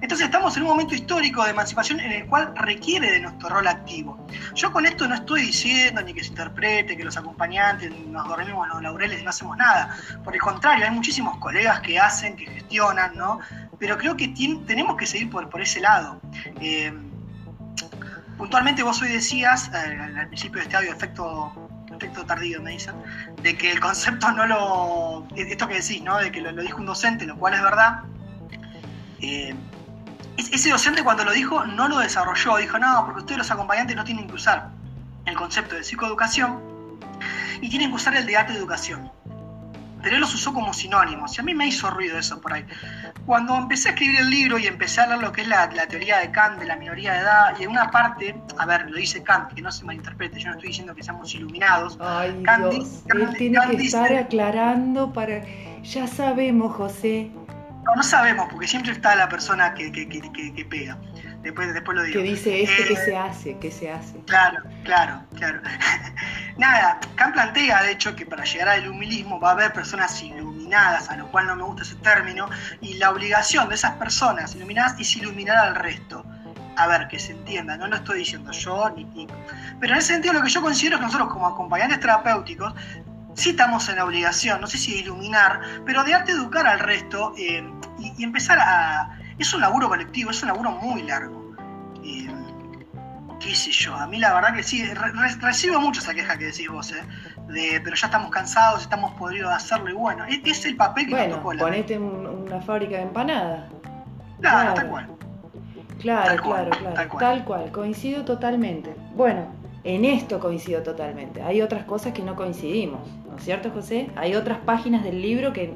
Entonces 0.00 0.26
estamos 0.26 0.56
en 0.56 0.62
un 0.62 0.68
momento 0.68 0.94
histórico 0.94 1.44
de 1.44 1.50
emancipación 1.50 2.00
en 2.00 2.12
el 2.12 2.26
cual 2.26 2.54
requiere 2.56 3.10
de 3.10 3.20
nuestro 3.20 3.48
rol 3.48 3.66
activo. 3.66 4.26
Yo 4.54 4.72
con 4.72 4.86
esto 4.86 5.08
no 5.08 5.14
estoy 5.14 5.42
diciendo 5.42 6.02
ni 6.02 6.14
que 6.14 6.22
se 6.22 6.28
interprete, 6.28 6.96
que 6.96 7.04
los 7.04 7.16
acompañantes 7.16 7.90
nos 8.06 8.26
dormimos 8.26 8.66
en 8.66 8.74
los 8.74 8.82
laureles 8.82 9.20
y 9.20 9.24
no 9.24 9.30
hacemos 9.30 9.56
nada. 9.56 9.96
Por 10.24 10.34
el 10.34 10.40
contrario, 10.40 10.84
hay 10.84 10.90
muchísimos 10.90 11.36
colegas 11.38 11.80
que 11.80 11.98
hacen, 11.98 12.36
que 12.36 12.46
gestionan, 12.46 13.16
¿no? 13.16 13.40
Pero 13.78 13.98
creo 13.98 14.16
que 14.16 14.28
tenemos 14.66 14.96
que 14.96 15.06
seguir 15.06 15.30
por, 15.30 15.60
ese 15.60 15.80
lado. 15.80 16.20
Eh, 16.60 16.92
puntualmente 18.36 18.82
vos 18.82 19.02
hoy 19.02 19.08
decías, 19.08 19.70
eh, 19.74 19.98
al 20.16 20.28
principio 20.28 20.58
de 20.58 20.64
este 20.64 20.76
audio, 20.76 20.92
efecto 20.92 21.68
efecto 21.98 22.24
tardío, 22.24 22.62
me 22.62 22.72
dicen, 22.72 22.94
de 23.42 23.56
que 23.56 23.72
el 23.72 23.80
concepto 23.80 24.30
no 24.32 24.46
lo. 24.46 25.26
Esto 25.36 25.68
que 25.68 25.74
decís, 25.74 26.02
¿no? 26.02 26.18
De 26.18 26.30
que 26.32 26.40
lo, 26.40 26.52
dijo 26.62 26.78
un 26.78 26.86
docente, 26.86 27.26
lo 27.26 27.36
cual 27.36 27.54
es 27.54 27.62
verdad. 27.62 28.02
Eh, 29.20 29.54
ese 30.36 30.70
docente 30.70 31.02
cuando 31.02 31.24
lo 31.24 31.32
dijo 31.32 31.66
no 31.66 31.88
lo 31.88 31.98
desarrolló, 31.98 32.56
dijo, 32.58 32.78
no, 32.78 33.04
porque 33.04 33.20
ustedes 33.20 33.38
los 33.38 33.50
acompañantes 33.50 33.96
no 33.96 34.04
tienen 34.04 34.28
que 34.28 34.34
usar 34.34 34.70
el 35.26 35.36
concepto 35.36 35.74
de 35.74 35.82
psicoeducación 35.82 36.60
y 37.60 37.68
tienen 37.68 37.90
que 37.90 37.96
usar 37.96 38.14
el 38.16 38.24
de 38.26 38.36
arte 38.36 38.52
de 38.52 38.58
educación. 38.58 39.10
Pero 40.00 40.14
él 40.14 40.20
los 40.20 40.32
usó 40.32 40.54
como 40.54 40.72
sinónimos 40.72 41.36
y 41.36 41.40
a 41.40 41.44
mí 41.44 41.54
me 41.54 41.66
hizo 41.66 41.90
ruido 41.90 42.18
eso 42.18 42.40
por 42.40 42.52
ahí. 42.52 42.64
Cuando 43.26 43.56
empecé 43.56 43.88
a 43.88 43.92
escribir 43.92 44.20
el 44.20 44.30
libro 44.30 44.58
y 44.58 44.66
empecé 44.66 45.00
a 45.00 45.04
hablar 45.04 45.18
lo 45.18 45.32
que 45.32 45.42
es 45.42 45.48
la, 45.48 45.68
teoría 45.88 46.18
de 46.18 46.30
Kant, 46.30 46.60
de 46.60 46.66
la 46.66 46.76
minoría 46.76 47.14
de 47.14 47.18
edad, 47.18 47.56
y 47.58 47.64
en 47.64 47.70
una 47.70 47.90
parte, 47.90 48.40
a 48.58 48.64
ver, 48.64 48.88
lo 48.88 48.96
dice 48.96 49.22
Kant, 49.24 49.52
que 49.52 49.60
no 49.60 49.72
se 49.72 49.84
malinterprete, 49.84 50.38
yo 50.38 50.48
no 50.48 50.54
estoy 50.54 50.68
diciendo 50.68 50.94
que 50.94 51.02
seamos 51.02 51.34
iluminados. 51.34 51.98
Ay, 52.00 52.42
Kant, 52.44 52.70
Dios, 52.70 53.02
él 53.12 53.34
tiene 53.36 53.58
que 53.70 53.82
estar 53.82 54.14
aclarando 54.14 55.12
para... 55.12 55.42
Ya 55.82 56.06
sabemos, 56.06 56.74
José, 56.76 57.30
no, 57.88 57.96
no 57.96 58.02
sabemos, 58.02 58.48
porque 58.50 58.66
siempre 58.66 58.92
está 58.92 59.16
la 59.16 59.28
persona 59.28 59.74
que, 59.74 59.90
pega. 60.68 60.98
Después, 61.42 61.72
después 61.72 61.96
lo 61.96 62.02
digo. 62.02 62.20
Que 62.20 62.28
dice 62.28 62.62
este 62.62 62.84
que 62.84 62.96
se 62.96 63.16
hace, 63.16 63.58
que 63.58 63.70
se 63.70 63.90
hace. 63.90 64.18
Claro, 64.26 64.62
claro, 64.84 65.22
claro. 65.36 65.60
Nada, 66.58 66.98
Kant 67.14 67.34
plantea, 67.34 67.82
de 67.82 67.92
hecho, 67.92 68.14
que 68.14 68.26
para 68.26 68.44
llegar 68.44 68.68
al 68.68 68.82
iluminismo 68.82 69.40
va 69.40 69.50
a 69.50 69.52
haber 69.52 69.72
personas 69.72 70.20
iluminadas, 70.22 71.08
a 71.08 71.16
lo 71.16 71.30
cual 71.30 71.46
no 71.46 71.56
me 71.56 71.62
gusta 71.62 71.82
ese 71.82 71.94
término, 71.96 72.48
y 72.80 72.94
la 72.94 73.10
obligación 73.10 73.68
de 73.68 73.76
esas 73.76 73.92
personas 73.92 74.54
iluminadas 74.54 74.98
es 74.98 75.16
iluminar 75.16 75.56
al 75.56 75.74
resto. 75.74 76.24
A 76.76 76.86
ver, 76.86 77.08
que 77.08 77.18
se 77.18 77.32
entienda, 77.32 77.76
no 77.76 77.88
lo 77.88 77.96
estoy 77.96 78.20
diciendo 78.20 78.52
yo 78.52 78.90
ni, 78.90 79.04
ni... 79.04 79.26
Pero 79.80 79.94
en 79.94 79.98
ese 79.98 80.12
sentido 80.12 80.34
lo 80.34 80.42
que 80.42 80.48
yo 80.48 80.62
considero 80.62 80.96
es 80.96 81.00
que 81.00 81.06
nosotros 81.06 81.32
como 81.32 81.48
acompañantes 81.48 81.98
terapéuticos 81.98 82.72
sí 83.38 83.50
estamos 83.50 83.88
en 83.88 83.96
la 83.96 84.04
obligación, 84.04 84.60
no 84.60 84.66
sé 84.66 84.78
si 84.78 84.92
de 84.94 84.98
iluminar, 84.98 85.60
pero 85.86 86.02
de 86.02 86.12
arte 86.12 86.32
educar 86.32 86.66
al 86.66 86.80
resto 86.80 87.32
eh, 87.38 87.64
y, 87.98 88.22
empezar 88.22 88.58
a... 88.58 89.16
Es 89.38 89.54
un 89.54 89.60
laburo 89.60 89.88
colectivo, 89.88 90.32
es 90.32 90.42
un 90.42 90.48
laburo 90.48 90.72
muy 90.72 91.02
largo. 91.04 91.54
Eh, 92.04 92.28
qué 93.38 93.54
sé 93.54 93.70
yo, 93.70 93.94
a 93.94 94.08
mí 94.08 94.18
la 94.18 94.34
verdad 94.34 94.54
que 94.54 94.64
sí, 94.64 94.84
recibo 95.40 95.80
mucho 95.80 96.00
esa 96.00 96.12
queja 96.12 96.36
que 96.36 96.46
decís 96.46 96.68
vos, 96.68 96.90
eh, 96.90 97.00
de, 97.46 97.80
pero 97.84 97.94
ya 97.94 98.08
estamos 98.08 98.30
cansados, 98.30 98.82
estamos 98.82 99.12
podridos 99.12 99.50
de 99.50 99.56
hacerlo 99.56 99.90
y 99.90 99.92
bueno, 99.92 100.24
es, 100.24 100.40
es 100.44 100.64
el 100.66 100.74
papel 100.74 101.06
que 101.06 101.14
bueno, 101.14 101.36
tocó. 101.36 101.56
ponete 101.56 101.96
una 101.96 102.60
fábrica 102.60 102.96
de 102.96 103.02
empanadas. 103.02 103.70
Claro, 104.40 104.74
tal 104.74 104.88
cual. 104.88 105.08
Claro, 106.00 106.42
claro, 106.42 106.70
claro, 106.70 107.18
tal 107.18 107.44
cual, 107.44 107.70
coincido 107.70 108.24
totalmente. 108.24 108.94
Bueno, 109.14 109.46
en 109.84 110.04
esto 110.04 110.38
coincido 110.40 110.82
totalmente. 110.82 111.42
Hay 111.42 111.62
otras 111.62 111.84
cosas 111.84 112.12
que 112.12 112.22
no 112.22 112.36
coincidimos, 112.36 113.00
¿no 113.26 113.27
es 113.27 113.27
cierto, 113.40 113.70
José? 113.70 114.10
Hay 114.16 114.34
otras 114.34 114.58
páginas 114.58 115.04
del 115.04 115.20
libro 115.22 115.52
que... 115.52 115.72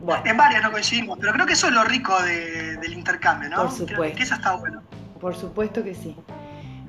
Bueno. 0.00 0.22
En 0.26 0.36
varias 0.36 0.62
no 0.62 0.70
coincidimos, 0.70 1.18
pero 1.18 1.32
creo 1.32 1.46
que 1.46 1.54
eso 1.54 1.68
es 1.68 1.72
lo 1.72 1.82
rico 1.84 2.14
del 2.22 2.92
intercambio, 2.92 3.48
¿no? 3.48 3.56
Por 3.56 3.70
supuesto. 3.70 4.16
que 4.16 4.22
eso 4.22 4.34
está 4.34 4.54
bueno. 4.56 4.82
Por 5.18 5.34
supuesto 5.34 5.82
que 5.82 5.94
sí. 5.94 6.14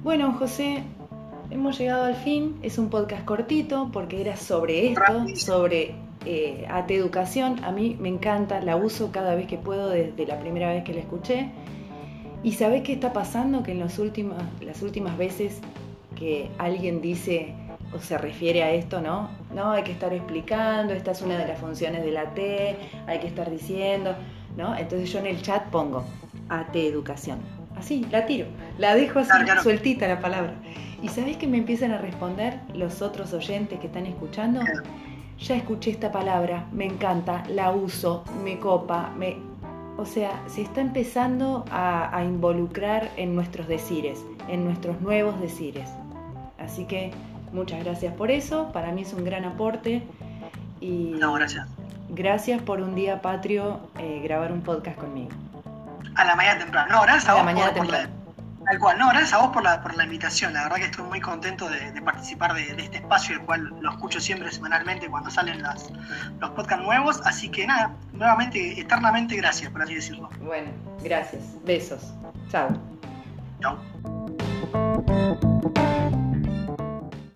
Bueno, 0.04 0.34
José, 0.34 0.84
hemos 1.50 1.78
llegado 1.78 2.06
al 2.06 2.16
fin. 2.16 2.58
Es 2.62 2.78
un 2.78 2.90
podcast 2.90 3.24
cortito 3.24 3.90
porque 3.94 4.20
era 4.20 4.36
sobre 4.36 4.92
esto, 4.92 5.28
sobre 5.36 5.96
eh, 6.26 6.66
AT 6.70 6.92
Educación. 6.92 7.64
A 7.64 7.72
mí 7.72 7.96
me 8.00 8.10
encanta, 8.10 8.60
la 8.62 8.76
uso 8.76 9.12
cada 9.12 9.36
vez 9.36 9.48
que 9.48 9.58
puedo 9.58 9.90
desde 9.90 10.26
la 10.26 10.40
primera 10.40 10.74
vez 10.74 10.84
que 10.84 10.94
la 10.94 11.00
escuché. 11.00 11.52
¿Y 12.44 12.54
sabés 12.54 12.84
qué 12.84 12.94
está 12.94 13.14
pasando? 13.14 13.64
Que 13.64 13.72
en 13.72 13.80
los 13.80 13.98
últimos, 13.98 14.38
las 14.62 14.82
últimas 14.82 15.18
veces 15.18 15.62
que 16.16 16.52
alguien 16.58 17.02
dice 17.02 17.54
o 17.94 18.00
se 18.00 18.18
refiere 18.18 18.64
a 18.64 18.72
esto, 18.72 19.02
¿no? 19.02 19.30
No, 19.56 19.72
hay 19.72 19.84
que 19.84 19.94
estar 19.94 20.12
explicando, 20.12 20.94
esta 20.94 21.12
es 21.12 21.22
una 21.22 21.38
de 21.38 21.48
las 21.48 21.58
funciones 21.58 22.04
de 22.04 22.12
la 22.12 22.26
T, 22.34 22.76
hay 23.08 23.20
que 23.20 23.28
estar 23.28 23.50
diciendo, 23.50 24.14
¿no? 24.58 24.76
Entonces 24.76 25.10
yo 25.14 25.20
en 25.20 25.28
el 25.28 25.42
chat 25.42 25.64
pongo 25.68 26.04
AT 26.50 26.76
Educación. 26.76 27.40
Así, 27.78 28.06
la 28.12 28.26
tiro, 28.26 28.48
la 28.78 28.96
dejo 28.96 29.20
así, 29.20 29.32
sueltita 29.64 30.10
la 30.10 30.20
palabra. 30.20 30.56
¿Y 31.02 31.08
sabés 31.08 31.38
que 31.38 31.48
me 31.48 31.58
empiezan 31.58 31.94
a 31.94 32.00
responder 32.00 32.60
los 32.74 33.02
otros 33.02 33.32
oyentes 33.32 33.80
que 33.80 33.88
están 33.88 34.06
escuchando? 34.06 34.60
Ya 35.40 35.56
escuché 35.56 35.92
esta 35.92 36.12
palabra, 36.12 36.68
me 36.74 36.86
encanta, 36.86 37.44
la 37.48 37.72
uso, 37.72 38.26
me 38.44 38.60
copa, 38.60 39.14
me... 39.18 39.38
O 39.98 40.06
sea, 40.06 40.44
se 40.48 40.64
está 40.64 40.82
empezando 40.82 41.64
a, 41.72 42.14
a 42.14 42.26
involucrar 42.26 43.10
en 43.16 43.34
nuestros 43.36 43.70
decires, 43.70 44.20
en 44.50 44.66
nuestros 44.66 45.00
nuevos 45.00 45.40
decires. 45.40 45.90
Así 46.58 46.84
que 46.84 47.12
Muchas 47.56 47.86
gracias 47.86 48.14
por 48.14 48.32
eso, 48.32 48.70
para 48.74 48.92
mí 48.92 49.04
es 49.04 49.14
un 49.14 49.24
gran 49.24 49.46
aporte. 49.46 50.04
Y 50.82 51.16
no, 51.18 51.32
gracias. 51.34 51.66
Gracias 52.10 52.62
por 52.62 52.82
un 52.82 52.96
día 52.96 53.22
patrio 53.22 53.80
eh, 53.98 54.20
grabar 54.22 54.52
un 54.52 54.62
podcast 54.62 54.98
conmigo. 54.98 55.30
A 56.16 56.26
la 56.26 56.36
mañana 56.36 56.60
temprano. 56.60 56.94
No, 56.94 57.02
gracias 57.04 57.30
a, 57.30 57.34
vos 57.36 57.44
por, 57.74 57.88
la, 57.88 58.10
tal 58.66 58.80
cual. 58.80 59.00
No, 59.00 59.08
gracias 59.08 59.32
a 59.32 59.38
vos 59.38 59.52
por 59.54 59.64
la, 59.64 59.82
por 59.82 59.96
la 59.96 60.04
invitación. 60.04 60.52
La 60.52 60.64
verdad 60.64 60.76
que 60.76 60.84
estoy 60.84 61.06
muy 61.06 61.22
contento 61.22 61.70
de, 61.70 62.02
participar 62.02 62.54
de, 62.56 62.76
este 62.78 62.98
espacio, 62.98 63.36
el 63.36 63.42
cual 63.44 63.74
lo 63.80 63.90
escucho 63.90 64.20
siempre 64.20 64.52
semanalmente 64.52 65.08
cuando 65.08 65.32
salen 65.32 65.62
las, 65.62 65.90
los 66.42 66.50
podcasts 66.50 66.84
nuevos. 66.84 67.22
Así 67.24 67.48
que 67.48 67.66
nada, 67.66 67.96
nuevamente, 68.12 68.82
eternamente 68.82 69.38
gracias, 69.38 69.72
por 69.72 69.82
así 69.82 69.96
decirlo. 69.96 70.30
Bueno, 70.42 70.72
gracias. 71.02 71.42
Besos. 71.64 72.14
Chao. 72.50 72.68
Chao. 73.62 73.78